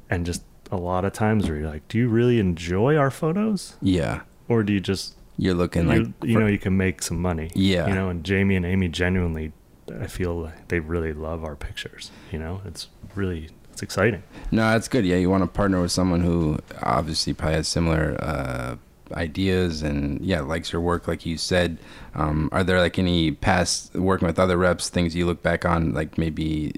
[0.10, 0.42] and just
[0.72, 4.22] a lot of times where you're like do you really enjoy our photos Yeah.
[4.48, 7.52] or do you just You're looking you, like you know you can make some money
[7.56, 7.88] Yeah.
[7.88, 9.52] you know and jamie and amy genuinely
[10.00, 14.64] i feel like they really love our pictures you know it's really it's exciting No,
[14.72, 15.06] that's good.
[15.06, 18.76] Yeah, you want to partner with someone who obviously probably has similar uh,
[19.14, 21.78] ideas and yeah, likes your work, like you said.
[22.14, 25.94] Um, are there like any past working with other reps things you look back on,
[25.94, 26.74] like maybe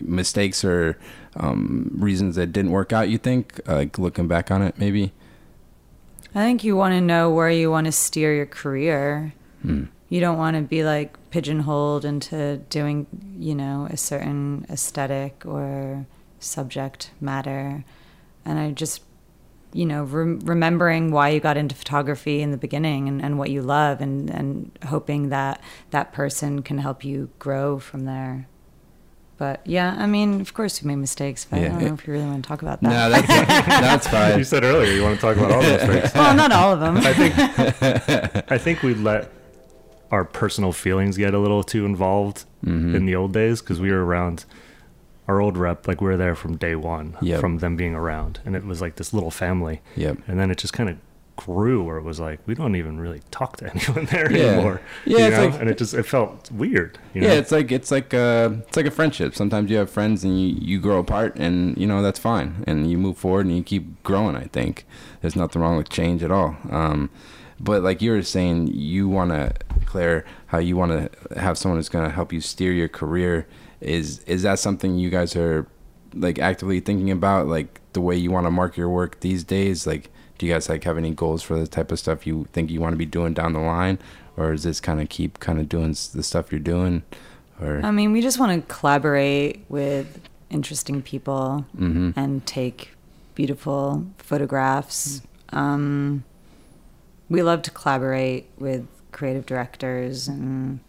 [0.00, 0.98] mistakes or
[1.36, 3.08] um, reasons that didn't work out?
[3.08, 5.12] You think, uh, like looking back on it, maybe.
[6.34, 9.34] I think you want to know where you want to steer your career.
[9.62, 9.84] Hmm.
[10.08, 13.06] You don't want to be like pigeonholed into doing,
[13.38, 16.06] you know, a certain aesthetic or
[16.38, 17.84] subject matter.
[18.44, 19.02] And I just,
[19.72, 23.50] you know, rem- remembering why you got into photography in the beginning and, and what
[23.50, 28.48] you love and, and hoping that that person can help you grow from there.
[29.42, 31.66] But yeah, I mean, of course we made mistakes, but Yeah.
[31.66, 32.88] I don't know if you really want to talk about that.
[32.88, 36.14] No, that's that's you said earlier you want to talk about all those things.
[36.14, 36.98] well, not all of them.
[36.98, 37.34] I think
[38.52, 39.32] I think we let
[40.12, 42.94] our personal feelings get a little too involved Mhm.
[42.94, 44.44] in the old days because we were around
[45.26, 47.40] our old rep like we were there from day one Yep.
[47.40, 50.18] from them being around and it was like this little family Yep.
[50.28, 50.96] and then it just kind of
[51.44, 54.44] grew where it was like we don't even really talk to anyone there Yeah.
[54.44, 55.44] anymore Yeah, you know?
[55.46, 58.76] like- and it just it felt weird you Yeah, it's like it's like uh it's
[58.76, 59.34] like a friendship.
[59.34, 62.90] Sometimes you have friends and you, you grow apart and you know that's fine and
[62.90, 64.36] you move forward and you keep growing.
[64.36, 64.86] I think
[65.20, 66.56] there's nothing wrong with change at all.
[66.70, 67.10] Um,
[67.60, 69.52] but like you were saying, you want to
[69.86, 73.46] Claire, how you want to have someone who's going to help you steer your career.
[73.80, 75.66] Is is that something you guys are
[76.14, 79.86] like actively thinking about, like the way you want to market your work these days?
[79.86, 82.70] Like, do you guys like have any goals for the type of stuff you think
[82.70, 83.98] you want to be doing down the line,
[84.36, 87.02] or is this kind of keep kind of doing the stuff you're doing?
[87.60, 90.20] Or I mean, we just want to collaborate with
[90.50, 92.90] interesting people hmm and take
[93.34, 95.22] beautiful photographs.
[95.50, 96.24] Um,
[97.28, 100.80] we love to collaborate with creative directors and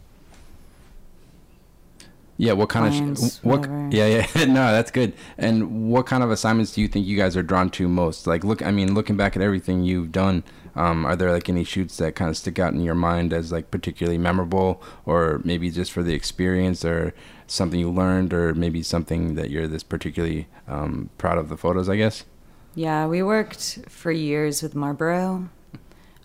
[2.38, 3.40] Yeah, what kind of what?
[3.44, 3.90] whatever.
[3.92, 4.46] Yeah, yeah.
[4.46, 5.14] no, that's good.
[5.38, 8.26] And what kind of assignments do you think you guys are drawn to most?
[8.26, 10.44] Like, look, I mean, looking back at everything you've done,
[10.76, 13.52] um, are there like any shoots that kind of stick out in your mind as
[13.52, 17.14] like particularly memorable, or maybe just for the experience, or
[17.46, 21.88] something you learned, or maybe something that you're this particularly um, proud of the photos?
[21.88, 22.26] I guess.
[22.74, 25.50] Yeah, we worked for years with Marlboro.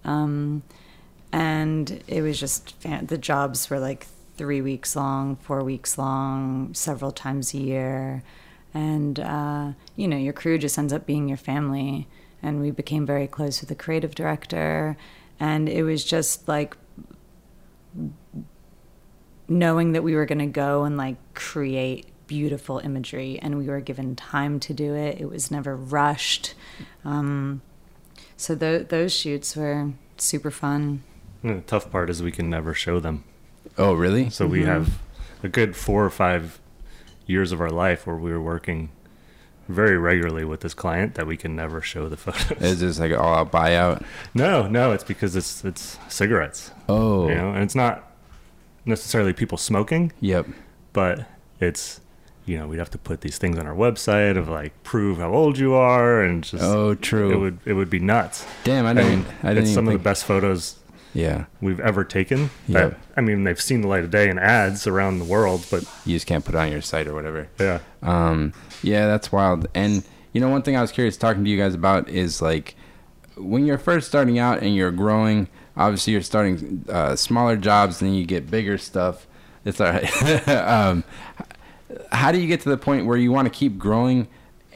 [0.05, 0.63] Um,
[1.33, 4.07] and it was just fan- the jobs were like
[4.39, 8.23] three weeks long, four weeks long, several times a year.
[8.73, 12.09] And, uh, you know, your crew just ends up being your family.
[12.43, 14.97] And we became very close with the creative director.
[15.41, 16.77] And it was just like
[19.49, 23.81] knowing that we were going to go and like create beautiful imagery and we were
[23.81, 25.21] given time to do it.
[25.21, 26.55] It was never rushed.
[27.05, 27.63] Um,
[28.37, 31.03] so tho- those shoots were super fun.
[31.43, 33.25] The tough part is we can never show them.
[33.79, 34.29] Oh, really?
[34.31, 34.69] So we mm-hmm.
[34.69, 34.99] have
[35.43, 36.61] a good four or five
[37.27, 38.91] years of our life where we were working
[39.69, 42.61] very regularly with this client that we can never show the photos.
[42.63, 44.03] Is this like an all-out buyout?
[44.35, 46.73] no, no, it's because it's it's cigarettes.
[46.89, 48.11] Oh, You know, and it's not
[48.85, 50.47] necessarily people smoking, yep.
[50.93, 51.27] but
[51.61, 52.01] it's
[52.47, 55.31] you know we'd have to put these things on our website of like prove how
[55.31, 57.41] old you are and just Oh, true it true.
[57.41, 58.47] would it would be nuts.
[58.65, 59.11] Damn, I I didn't.
[59.11, 60.77] mean, I didn't it's even some of the best photos
[61.19, 62.51] Yeah, we've ever taken.
[62.69, 62.89] Yeah.
[62.91, 65.83] That, I mean, they've seen the light of day in ads around the world, but
[66.07, 67.49] you just can't put it on your site or whatever.
[67.59, 68.53] yeah, Um,
[68.85, 69.67] yeah, that's wild.
[69.75, 72.77] And you know, one thing I was curious talking to you guys about is like
[73.37, 75.49] when you're first starting out and you're growing.
[75.77, 79.27] Obviously, you're starting uh, smaller jobs, and then you get bigger stuff.
[79.65, 80.49] It's all right.
[80.49, 81.05] um,
[82.13, 84.29] how do you get to the point where you want to keep growing?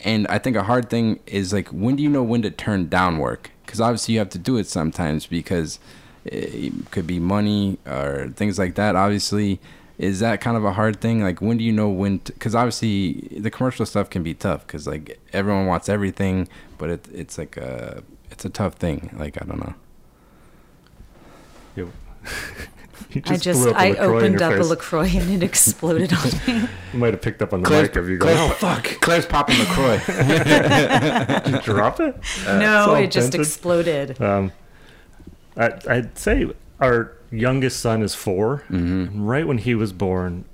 [0.05, 2.89] And I think a hard thing is like when do you know when to turn
[2.89, 3.51] down work?
[3.65, 5.79] Because obviously you have to do it sometimes because
[6.25, 8.95] it could be money or things like that.
[8.97, 9.61] Obviously,
[9.99, 11.23] is that kind of a hard thing?
[11.23, 12.19] Like when do you know when?
[12.19, 16.49] Because obviously the commercial stuff can be tough because like everyone wants everything,
[16.79, 19.11] but it, it's like a it's a tough thing.
[19.19, 19.75] Like I don't know.
[21.77, 21.91] You,
[23.11, 24.65] you I just blew up a I LaCroix opened your up a.
[24.65, 26.69] LaCroix and it exploded on me.
[26.93, 28.85] You might have picked up on the Claire's- mic if you go, Claire's- oh fuck,
[29.01, 29.99] Claire's popping LaCroix.
[31.45, 32.17] did you drop it?
[32.47, 33.47] no, it just dented.
[33.47, 34.21] exploded.
[34.21, 34.53] Um,
[35.57, 36.51] I, I'd say
[36.81, 40.45] our youngest son is 4 hmm right when he was born,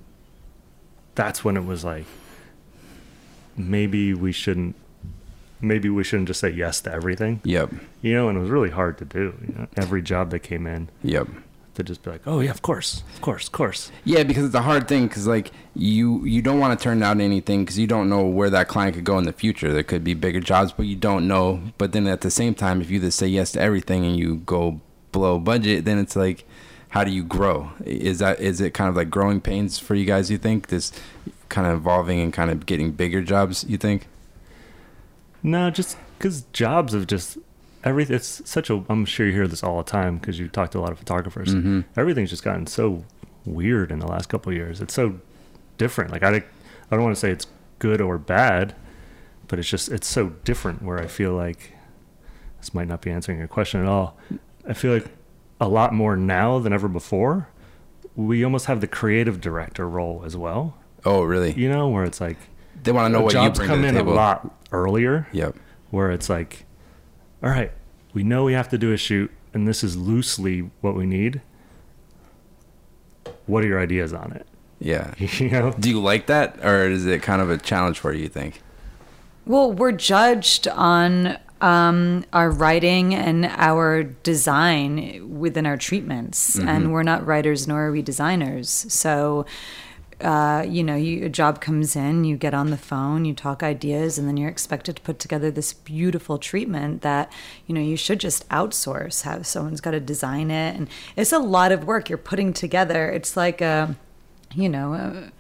[1.15, 2.05] that's when it was like,
[3.57, 4.75] maybe we shouldn't,
[5.61, 7.73] maybe we shouldn't just say yes to everything, Yep.
[8.03, 8.29] you know.
[8.29, 9.35] And it was really hard to do.
[9.47, 9.67] You know?
[9.77, 11.29] Every job that came in, Yep.
[11.75, 13.91] to just be like, oh yeah, of course, of course, of course.
[14.05, 15.09] Yeah, because it's a hard thing.
[15.09, 18.51] Because like you, you don't want to turn down anything because you don't know where
[18.51, 19.73] that client could go in the future.
[19.73, 21.61] There could be bigger jobs, but you don't know.
[21.79, 24.37] But then at the same time, if you just say yes to everything and you
[24.37, 24.81] go
[25.13, 26.45] below budget, then it's like,
[26.91, 27.71] how do you grow?
[27.85, 30.31] Is that is it kind of like growing pains for you guys?
[30.31, 30.91] You think this
[31.49, 33.65] kind of evolving and kind of getting bigger jobs?
[33.69, 34.07] You think?
[35.43, 37.39] No, just because jobs have just
[37.85, 38.17] everything.
[38.17, 38.85] It's such a.
[38.89, 40.99] I'm sure you hear this all the time because you talk to a lot of
[40.99, 41.55] photographers.
[41.55, 41.85] Mhm.
[41.97, 43.05] Everything's just gotten so
[43.45, 44.81] weird in the last couple of years.
[44.81, 45.21] It's so
[45.79, 46.11] different.
[46.11, 46.43] Like I, I
[46.91, 47.47] don't want to say it's
[47.79, 48.75] good or bad,
[49.47, 50.83] but it's just it's so different.
[50.83, 51.73] Where I feel like
[52.61, 54.17] this might not be answering your question at all.
[54.69, 55.07] I feel like
[55.61, 57.49] a lot more now than ever before.
[58.15, 60.77] We almost have the creative director role as well.
[61.05, 61.53] Oh, really?
[61.53, 62.37] You know, where it's like
[62.83, 64.13] They want to know what you jobs bring come to the in table.
[64.13, 65.57] a lot earlier Yep.
[65.91, 66.67] where it's like,
[67.43, 67.73] all right,
[68.13, 71.41] we know we have to do a shoot, and this is loosely what we need.
[73.47, 74.47] What are your ideas on it?
[74.81, 75.15] Yeah.
[75.19, 78.23] you know, Do you like that, or is it kind of a challenge for you?
[78.25, 78.61] You think?
[79.47, 87.03] Well, we're judged on um, our writing and our design within our treatments, and we're
[87.03, 88.87] not writers nor are we designers.
[88.89, 89.47] So,
[90.21, 93.63] uh, you know, you, a job comes in, you get on the phone, you talk
[93.63, 97.33] ideas, and then you're expected to put together this beautiful treatment that,
[97.67, 99.23] you know, you should just outsource.
[99.23, 103.11] Have someone's got to design it, and it's a lot of work you're putting together.
[103.11, 103.97] It's like a,
[104.55, 104.95] you know.
[104.95, 105.31] uh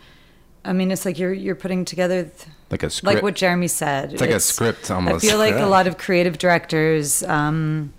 [0.69, 3.15] I mean, it's like you're you're putting together th- Like a script?
[3.15, 4.13] like what Jeremy said.
[4.13, 5.25] It's like a script almost.
[5.25, 5.65] I feel like Yeah.
[5.65, 7.93] a lot of creative directors, um,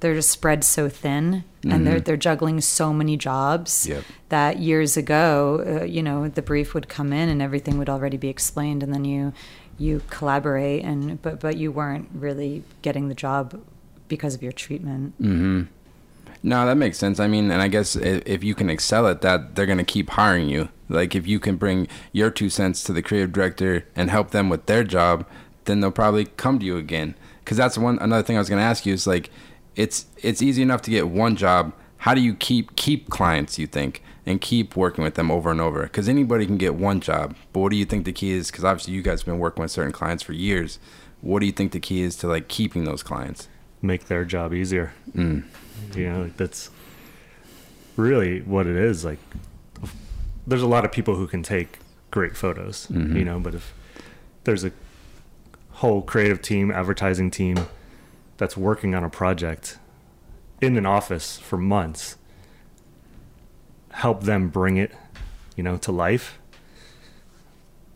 [0.00, 4.04] they're just spread so thin, and they're they're juggling so many jobs Yep.
[4.28, 8.18] that years ago, uh, you know, the brief would come in and everything would already
[8.18, 9.32] be explained, and then you
[9.78, 13.58] you collaborate, and but but you weren't really getting the job
[14.08, 15.14] because of your treatment.
[15.20, 15.62] Mm-hmm.
[16.42, 17.18] No, that makes sense.
[17.18, 20.10] I mean, and I guess if, if you can excel at that, they're gonna keep
[20.10, 20.68] hiring you.
[20.88, 24.48] Like if you can bring your two cents to the creative director and help them
[24.48, 25.26] with their job,
[25.64, 27.14] then they'll probably come to you again.
[27.40, 29.30] Because that's one another thing I was gonna ask you is like,
[29.76, 31.72] it's it's easy enough to get one job.
[31.98, 33.58] How do you keep keep clients?
[33.58, 35.82] You think and keep working with them over and over?
[35.82, 38.50] Because anybody can get one job, but what do you think the key is?
[38.50, 40.78] Because obviously you guys have been working with certain clients for years.
[41.20, 43.48] What do you think the key is to like keeping those clients?
[43.82, 44.92] Make their job easier.
[45.14, 45.44] Mm.
[45.94, 46.70] You know, like that's
[47.96, 49.04] really what it is.
[49.04, 49.18] Like,
[50.46, 51.78] there's a lot of people who can take
[52.10, 53.16] great photos, Mhm.
[53.16, 53.72] you know, but if
[54.44, 54.72] there's a
[55.72, 57.56] whole creative team, advertising team
[58.36, 59.78] that's working on a project
[60.60, 62.16] in an office for months,
[63.90, 64.92] help them bring it,
[65.56, 66.38] you know, to life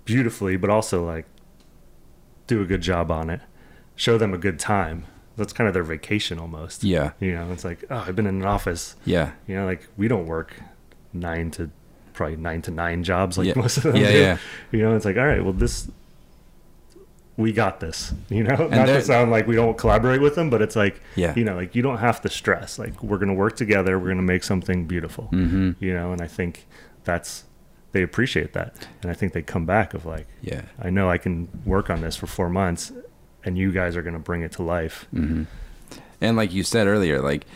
[0.04, 1.26] beautifully, but also like
[2.46, 3.40] do a good job on it,
[3.94, 5.04] show them a good time.
[5.36, 6.82] That's kind of their vacation almost.
[6.82, 8.96] Yeah, You know, it's like, oh, I've been in an office.
[9.04, 10.54] yeah, You know, like we don't work
[11.12, 11.70] nine to
[12.18, 13.54] probably nine to nine jobs like Yeah.
[13.56, 14.18] most of them Yeah, do.
[14.18, 14.38] yeah.
[14.72, 15.88] You know, it's like, all right, well, this,
[17.36, 18.12] we got this.
[18.28, 21.00] You know, not there- to sound like we don't collaborate with them, but it's like,
[21.14, 21.34] Yeah.
[21.36, 22.78] you know, like you don't have to stress.
[22.78, 23.98] Like we're gonna work together.
[23.98, 25.24] We're gonna make something beautiful.
[25.26, 26.66] hmm You know, and I think
[27.04, 27.44] that's
[27.92, 30.62] they appreciate that, and I think they come back of like, yeah.
[30.78, 32.92] I know I can work on this for four months,
[33.44, 35.06] and you guys are gonna bring it to life.
[35.12, 35.44] hmm
[36.20, 37.46] And like you said earlier, like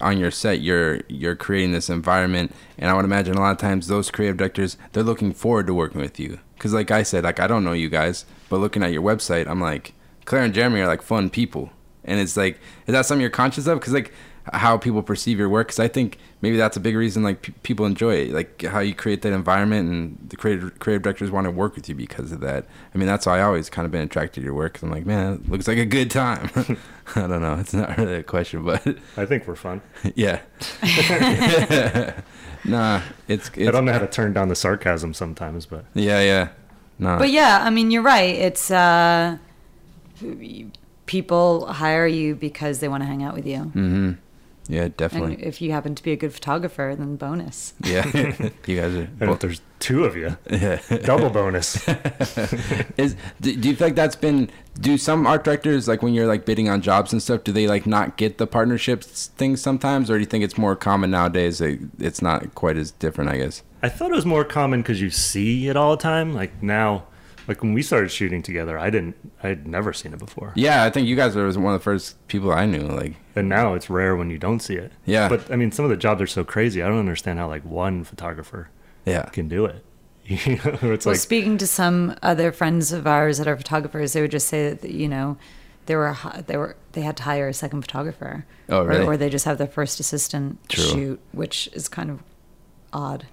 [0.00, 3.58] on your set, you're you're creating this environment, and I would imagine a lot of
[3.58, 6.38] times those creative directors they're looking forward to working with you.
[6.54, 9.48] Because like I said, like I don't know you guys, but looking at your website,
[9.48, 9.94] I'm like
[10.24, 11.70] Claire and Jeremy are like fun people,
[12.04, 13.80] and it's like is that something you're conscious of?
[13.80, 14.12] Because like
[14.52, 17.52] how people perceive your work, because I think maybe that's a big reason like p-
[17.62, 21.44] people enjoy it, like how you create that environment, and the creative creative directors want
[21.44, 22.66] to work with you because of that.
[22.94, 24.74] I mean, that's why I always kind of been attracted to your work.
[24.74, 26.50] Cause I'm like, man, it looks like a good time.
[27.14, 27.54] I don't know.
[27.54, 28.84] It's not really a question, but
[29.16, 29.80] I think we're fun.
[30.14, 30.40] yeah.
[32.64, 36.20] nah, it's, it's I don't know how to turn down the sarcasm sometimes, but yeah,
[36.20, 36.48] yeah.
[36.98, 37.18] Nah.
[37.18, 38.34] But yeah, I mean, you're right.
[38.34, 39.38] It's uh,
[41.06, 43.58] people hire you because they want to hang out with you.
[43.58, 44.12] mm-hmm.
[44.68, 45.42] Yeah, And definitely.
[45.44, 47.74] if you happen to be a good photographer, then bonus.
[47.84, 48.06] yeah,
[48.66, 49.00] you guys are.
[49.00, 50.80] and if Both, there's two of you, yeah.
[51.04, 51.76] double bonus.
[52.96, 54.50] Is do, do you feel like that's been?
[54.80, 57.44] Do some art directors like when you're like bidding on jobs and stuff?
[57.44, 60.76] Do they like not get the partnerships things sometimes, or do you think it's more
[60.76, 61.60] common nowadays?
[61.60, 63.62] Like, it's not quite as different, I guess.
[63.82, 66.32] I thought it was more common because you see it all the time.
[66.34, 67.04] Like now,
[67.48, 70.52] like when we started shooting together, I didn't, I'd never seen it before.
[70.54, 72.86] Yeah, I think you guys were one of the first people I knew.
[72.86, 74.92] Like, And now it's rare when you don't see it.
[75.04, 75.28] Yeah.
[75.28, 76.82] But I mean, some of the jobs are so crazy.
[76.82, 78.70] I don't understand how like one photographer
[79.04, 79.84] yeah, can do it.
[80.24, 84.12] You know, it's well, like speaking to some other friends of ours that are photographers,
[84.12, 85.36] they would just say that you know
[85.86, 86.16] they were
[86.46, 89.58] they were they had to hire a second photographer, Oh, or, or they just have
[89.58, 90.84] their first assistant True.
[90.84, 92.22] shoot, which is kind of
[92.92, 93.26] odd.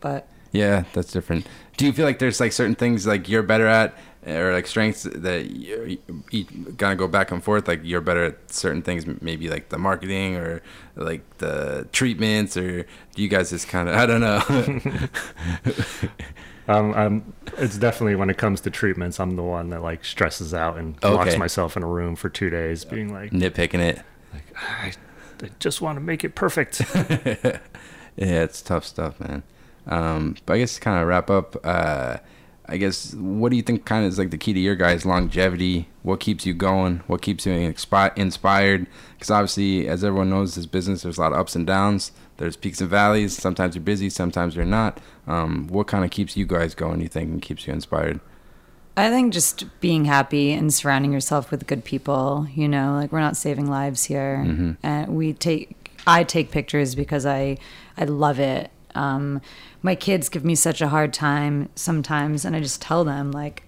[0.00, 1.46] But yeah, that's different.
[1.76, 3.94] Do you feel like there's like certain things like you're better at,
[4.26, 5.98] or like strengths that you,
[6.30, 6.44] you
[6.76, 7.66] kind of go back and forth?
[7.68, 10.60] Like you're better at certain things, maybe like the marketing or
[10.96, 12.82] like the treatments, or
[13.14, 15.08] do you guys just kind of I don't know.
[16.68, 20.52] um, I'm, it's definitely when it comes to treatments, I'm the one that like stresses
[20.54, 21.38] out and locks Okay.
[21.38, 24.02] myself in a room for two days, being like, Nitpicking it.
[24.32, 24.92] like I,
[25.42, 26.80] I just want to make it perfect.
[26.94, 27.58] yeah,
[28.16, 29.42] it's tough stuff, man.
[29.86, 32.18] Um, but I guess to kind of wrap up, uh,
[32.66, 35.04] I guess what do you think kind of is like the key to your guys'
[35.04, 35.88] longevity?
[36.02, 37.02] What keeps you going?
[37.08, 38.86] What keeps you inspi- inspired?
[39.14, 42.12] Because obviously, as everyone knows, this business there's a lot of ups and downs.
[42.36, 43.36] There's peaks and valleys.
[43.36, 44.98] Sometimes you're busy, sometimes you're not.
[45.26, 47.00] Um, what kind of keeps you guys going?
[47.00, 48.20] You think and keeps you inspired?
[48.96, 53.20] I think just being happy and surrounding yourself with good people, you know, like we're
[53.20, 54.44] not saving lives here.
[54.46, 54.76] Mhm.
[54.82, 55.76] And we take
[56.06, 57.58] I take pictures because I
[57.98, 58.70] I love it.
[58.94, 59.40] Um
[59.82, 63.64] my kids give me such a hard time sometimes and I just tell them like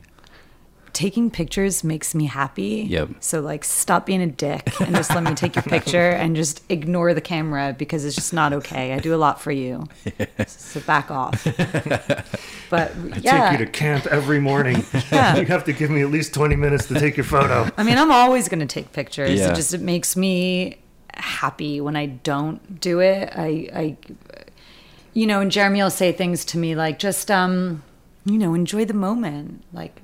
[0.92, 2.86] taking pictures makes me happy.
[2.88, 3.10] Yep.
[3.20, 6.62] So like stop being a dick and just let me take your picture and just
[6.68, 8.92] ignore the camera because it's just not okay.
[8.92, 9.86] I do a lot for you.
[10.46, 11.46] So back off.
[12.70, 13.50] But I yeah.
[13.50, 14.82] take you to camp every morning.
[15.12, 15.36] Yeah.
[15.36, 17.70] you have to give me at least 20 minutes to take your photo.
[17.76, 19.38] I mean, I'm always going to take pictures.
[19.38, 19.50] Yeah.
[19.50, 20.78] It just it makes me
[21.12, 23.30] happy when I don't do it.
[23.36, 23.96] I, I,
[25.14, 27.82] you know, and Jeremy will say things to me like, just, um,
[28.24, 30.00] you know, enjoy the moment, like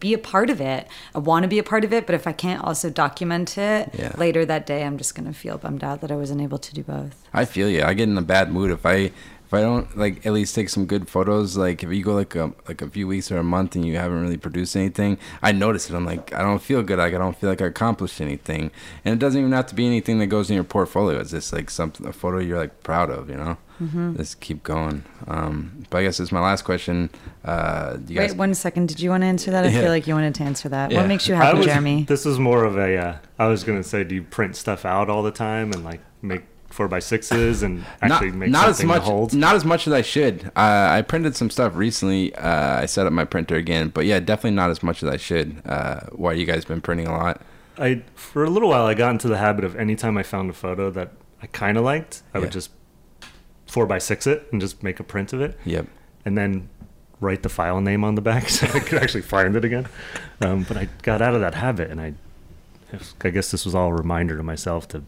[0.00, 0.88] be a part of it.
[1.14, 3.90] I want to be a part of it, but if I can't also document it
[3.98, 4.12] Yeah.
[4.16, 6.74] later that day, I'm just going to feel bummed out that I wasn't able to
[6.74, 7.22] do both.
[7.34, 7.82] I feel you.
[7.82, 9.10] I get in a bad mood if I
[9.46, 11.56] if I don't like at least take some good photos.
[11.56, 13.96] Like if you go like a like a few weeks or a month and you
[13.96, 15.94] haven't really produced anything, I notice it.
[15.96, 16.98] I'm like I don't feel good.
[16.98, 18.70] Like I don't feel like I accomplished anything.
[19.04, 21.18] And it doesn't even have to be anything that goes in your portfolio.
[21.20, 23.28] It's just like something a photo you're like proud of.
[23.28, 23.58] You know.
[23.80, 24.16] Mm-hmm.
[24.16, 25.04] Just keep going.
[25.26, 27.08] Um, but I guess this is my last question.
[27.44, 28.30] Uh, do you guys?
[28.32, 28.88] Wait one second.
[28.88, 29.64] Did you want to answer that?
[29.64, 29.80] I Yeah.
[29.80, 30.90] feel like you wanted to answer that.
[30.90, 30.98] Yeah.
[31.00, 32.04] What makes you happy, was- Jeremy?
[32.04, 32.96] This is more of a.
[32.96, 36.00] Uh, I was gonna say, do you print stuff out all the time and like
[36.22, 39.34] make four by sixes and not, actually make not as something much to hold?
[39.34, 40.44] not as much as I should.
[40.56, 42.34] Uh, I printed some stuff recently.
[42.36, 45.16] Uh, I set up my printer again, but yeah, definitely not as much as I
[45.16, 45.62] should.
[45.66, 47.40] Uh, why you guys been printing a lot?
[47.78, 50.52] I for a little while I got into the habit of anytime I found a
[50.52, 51.12] photo that
[51.42, 52.42] I kind of liked, I Yeah.
[52.44, 52.70] would just
[53.70, 55.86] four by six it and just make a print of it, Yep.
[56.24, 56.68] and then
[57.20, 59.86] write the file name on the back so I could actually find it again.
[60.40, 62.14] Um, but I got out of that habit, and I,
[63.22, 65.02] I guess this was all a reminder to myself to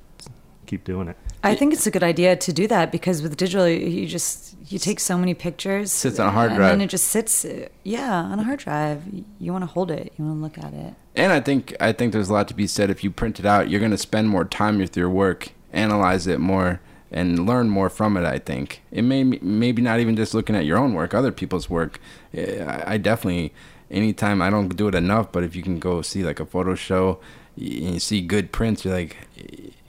[0.67, 1.17] keep doing it.
[1.45, 4.79] I think it's a good idea to do that because with digital, you just you
[4.79, 5.91] take so many pictures.
[5.91, 6.71] Sits on a hard and drive.
[6.71, 7.45] then it just sits,
[7.83, 9.03] yeah, on a hard drive.
[9.41, 10.13] You want to hold it.
[10.17, 10.95] You want to look at it.
[11.17, 12.91] And I think I think there's a lot to be said.
[12.91, 16.29] If you print it out, you're going to spend more time with your work, analyze
[16.29, 16.81] it more,
[17.13, 18.25] and learn more from it.
[18.25, 21.69] I think it may maybe not even just looking at your own work, other people's
[21.71, 22.01] work.
[22.35, 23.53] Eh, I, I definitely
[23.91, 26.75] anytime I don't do it enough, but if you can go see like a photo
[26.75, 27.21] show
[27.57, 29.17] and you see good prints, you're like,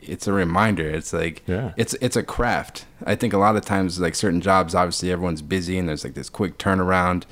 [0.01, 0.89] it's a reminder.
[0.89, 1.71] It's like Yeah.
[1.77, 2.85] it's it's a craft.
[3.05, 6.13] I think a lot of times like certain jobs, obviously everyone's busy and there's like
[6.15, 7.23] this quick turnaround.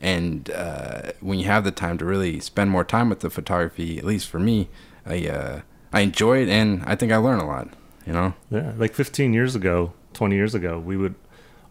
[0.00, 3.98] And uh, when you have the time to really spend more time with the photography,
[3.98, 4.68] at least for me,
[5.06, 5.60] I uh,
[5.92, 7.68] I enjoy it and I think I learn a lot.
[8.08, 11.14] You know, Yeah, like 15 years ago, 20 years ago, we would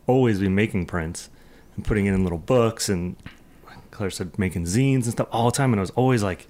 [0.06, 1.30] always be making prints
[1.76, 3.16] and putting it in little books and
[3.90, 5.74] Claire said making zines and stuff all the time.
[5.74, 6.48] And I was always like,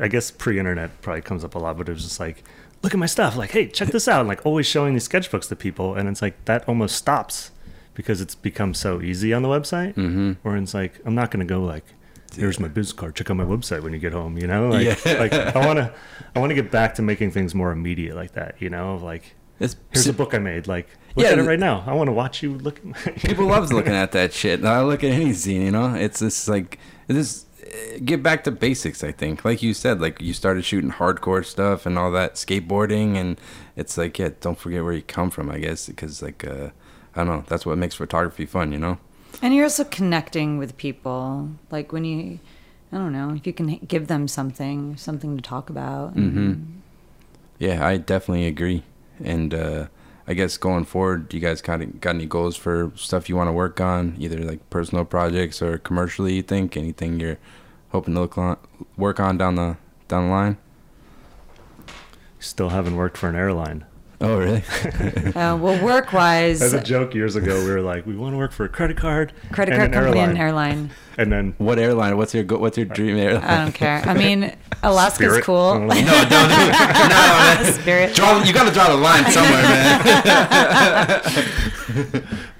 [0.00, 2.42] I guess pre-internet probably comes up a lot, but it was just like,
[2.82, 3.36] look at my stuff.
[3.36, 4.20] Like, hey, check this out.
[4.20, 5.94] And like always showing these sketchbooks to people.
[5.94, 7.52] And it's like, that almost stops
[7.94, 9.94] because it's become so easy on the website.
[9.94, 10.36] Mhm.
[10.42, 11.84] Where it's like, I'm not going to go like,
[12.38, 13.14] here's my business card.
[13.16, 14.38] Check out my website when you get home.
[14.38, 15.12] You know, like, Yeah.
[15.18, 15.92] like I want to,
[16.34, 18.56] I want to get back to making things more immediate like that.
[18.60, 20.66] You know, like, it's, here's a book I made.
[20.68, 21.82] Like, look Yeah, at it right now.
[21.86, 22.80] I want to watch you look.
[23.16, 24.64] people loves looking at that shit.
[24.64, 25.94] I look at any zine, you know.
[25.94, 26.78] It's just like
[27.08, 27.44] this.
[28.04, 29.04] Get back to basics.
[29.04, 33.16] I think, like you said, like you started shooting hardcore stuff and all that skateboarding,
[33.16, 33.38] and
[33.76, 35.50] it's like, yeah, don't forget where you come from.
[35.50, 36.70] I guess because like uh,
[37.14, 38.98] I don't know, that's what makes photography fun, you know.
[39.40, 41.50] And you're also connecting with people.
[41.70, 42.40] Like when you,
[42.92, 46.16] I don't know, if you can give them something, something to talk about.
[46.16, 46.54] Mm-hmm.
[47.58, 48.82] Yeah, I definitely agree.
[49.22, 49.86] And uh,
[50.26, 53.48] I guess going forward, do you guys got got any goals for stuff you want
[53.48, 56.34] to work on, either like personal projects or commercially?
[56.34, 57.38] You think anything you're
[57.90, 58.58] hoping to look on,
[58.96, 59.76] work on down the
[60.06, 60.56] down the line?
[62.38, 63.84] Still haven't worked for an airline.
[64.20, 64.62] Oh, really?
[65.28, 68.36] Uh, well, work wise, As a joke years ago, we were like, we want to
[68.38, 70.30] work for a credit card, credit and card an company airline.
[70.30, 70.90] and airline.
[71.16, 72.16] and then what airline?
[72.16, 73.44] What's your what's your dream airline?
[73.44, 74.02] I don't care.
[74.04, 75.42] I mean, Alaska's Spirit.
[75.42, 75.74] I cool.
[75.74, 75.94] don't know.
[75.94, 76.72] no, don't do it.
[76.72, 77.18] No,
[77.62, 77.72] man.
[77.74, 78.14] Spirit.
[78.16, 81.22] Draw, you got to draw the line somewhere, man.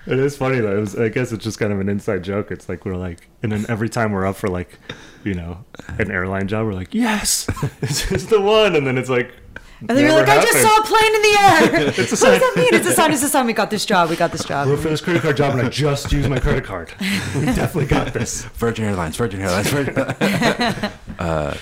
[0.06, 0.76] It is funny though.
[0.78, 2.50] It was, I guess it's just kind of an inside joke.
[2.50, 4.78] It's like we're like, and then every time we're up for like,
[5.22, 5.64] you know,
[5.98, 7.46] an airline job, we're like, yes,
[7.80, 8.74] this is the one.
[8.74, 9.32] And then it's like,
[9.80, 11.88] And then you're never like, I just saw a plane in the air.
[11.98, 12.74] It's a what does that mean?
[12.74, 13.12] It's a sign.
[13.12, 13.46] It's a sign.
[13.46, 14.10] We got this job.
[14.10, 14.66] We got this job.
[14.66, 16.92] We're for this credit card job, and I just used my credit card.
[17.36, 18.44] We definitely got this.
[18.44, 19.96] Virgin Airlines, Virgin Airlines, Virgin.
[21.18, 21.56] uh,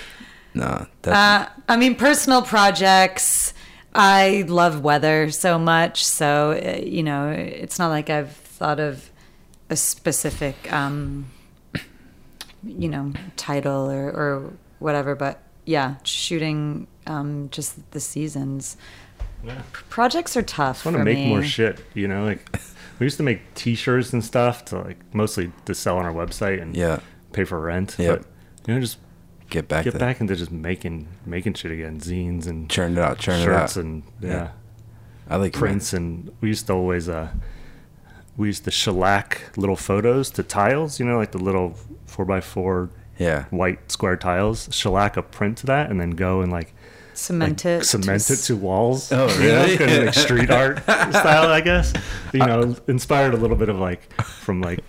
[0.55, 3.53] no, that's Uh, I mean, personal projects.
[3.95, 9.11] I love weather so much, so uh, you know, it's not like I've thought of
[9.69, 11.27] a specific, um,
[12.63, 15.15] you know, title or, or whatever.
[15.15, 18.77] But yeah, shooting um, just the seasons.
[19.45, 19.63] Yeah.
[19.91, 21.29] Projects are tough I want to make me.
[21.29, 21.83] more shit.
[21.95, 22.59] You know, like
[22.99, 26.61] we used to make T-shirts and stuff to like mostly to sell on our website
[26.61, 27.01] and yeah.
[27.33, 27.97] pay for rent.
[27.99, 28.19] Yep.
[28.19, 28.27] But
[28.69, 28.99] you know, just
[29.49, 32.99] Get back get to back into just making making shit again, zines and churn it
[32.99, 33.85] out, churn it shirts out.
[33.85, 34.49] and yeah, Yeah.
[35.31, 37.29] I like prints and we used to always uh
[38.37, 40.99] we used to shellac little photos to tiles.
[40.99, 41.77] You know, like the little
[42.07, 42.91] four by four
[43.21, 43.45] Yeah.
[43.51, 44.69] white square tiles.
[44.73, 46.75] Shellac a print to that and then go and like
[47.19, 47.85] Cement like, it.
[47.85, 49.11] cement to it to walls.
[49.13, 51.93] Oh, You know, kind of like street art style, I guess.
[52.33, 54.81] You know, inspired a little bit of like from like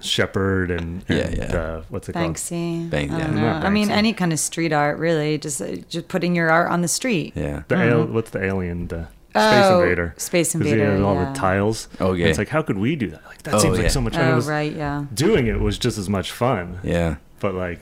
[0.00, 1.44] Shepard and, Yeah, and yeah.
[1.56, 2.34] Uh, what's it called?
[2.36, 2.88] Banksy.
[2.88, 3.24] Bank- I yeah.
[3.26, 3.42] don't know.
[3.42, 5.38] Not I mean, any kind of street art, really.
[5.38, 7.32] Just uh, just putting your art on the street.
[7.34, 7.62] Yeah.
[7.68, 7.92] The Mhm.
[7.92, 8.86] al- what's the alien?
[8.88, 10.14] The Space Oh, Invader.
[10.16, 10.90] Space 'Cause he Invader.
[10.92, 11.32] has all yeah.
[11.32, 11.88] the tiles.
[12.00, 12.26] Oh, And yeah.
[12.28, 13.24] It's like, how could we do that?
[13.26, 13.82] Like that Oh, seems yeah.
[13.84, 14.30] like so much fun.
[14.32, 15.04] Oh was- right, yeah.
[15.12, 16.78] Doing it was just as much fun.
[16.82, 17.16] Yeah.
[17.40, 17.80] But like,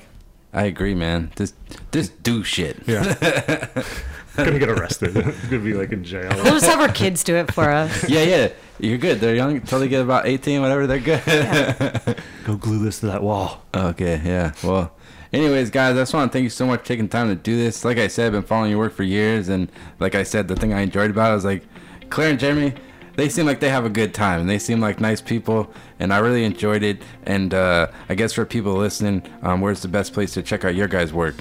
[0.57, 1.33] I agree, man.
[1.37, 1.55] Just
[1.93, 2.79] just do shit.
[2.87, 3.03] yeah,
[4.37, 5.13] gonna get arrested.
[5.51, 6.31] gonna be like in jail.
[6.35, 8.09] We'll just have our kids do it for us.
[8.09, 8.49] yeah, yeah.
[8.79, 9.21] You're good.
[9.21, 10.87] They're young until they get about 18, whatever.
[10.87, 11.23] They're good.
[12.45, 13.63] Go glue this to that wall.
[13.75, 14.53] okay, yeah.
[14.65, 14.93] Well,
[15.31, 17.55] anyways, guys, I just want to thank you so much for taking time to do
[17.55, 17.85] this.
[17.85, 20.57] Like I said, I've been following your work for years, and like I said, the
[20.57, 21.65] thing I enjoyed about it was like
[22.09, 22.73] Claire and Jeremy.
[23.17, 26.13] They seem like they have a good time, and they seem like nice people, and
[26.13, 27.03] I really enjoyed it.
[27.25, 30.75] And uh, I guess for people listening, um, where's the best place to check out
[30.75, 31.35] your guys' work?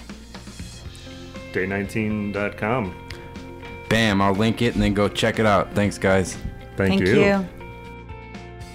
[1.52, 2.96] Day19.com.
[3.90, 5.74] Bam, I'll link it and then go check it out.
[5.74, 6.38] Thanks, guys.
[6.76, 7.24] Thank, Thank you.
[7.24, 7.48] you.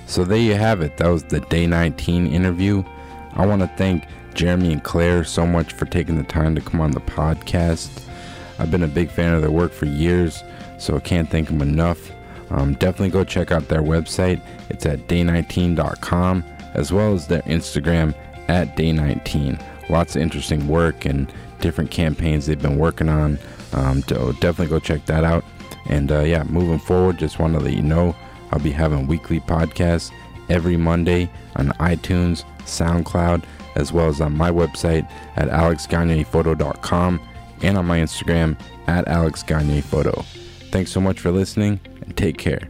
[0.06, 0.96] So there you have it.
[0.96, 2.84] That was the day 19 interview.
[3.34, 6.80] I want to thank Jeremy and Claire so much for taking the time to come
[6.80, 7.90] on the podcast.
[8.58, 10.42] I've been a big fan of their work for years,
[10.78, 12.10] so I can't thank them enough.
[12.50, 14.40] Um, definitely go check out their website.
[14.68, 16.44] It's at day19.com,
[16.74, 18.14] as well as their Instagram
[18.48, 19.62] at day19.
[19.88, 23.38] Lots of interesting work and different campaigns they've been working on.
[23.72, 25.44] Um, so definitely go check that out.
[25.86, 28.14] And uh, yeah, moving forward, just want to let you know
[28.52, 30.10] I'll be having weekly podcasts
[30.48, 33.44] every Monday on iTunes, SoundCloud,
[33.76, 37.20] as well as on my website at alexgagnePhoto.com
[37.62, 40.24] and on my Instagram at alexgagnePhoto.
[40.70, 42.68] Thanks so much for listening and take care.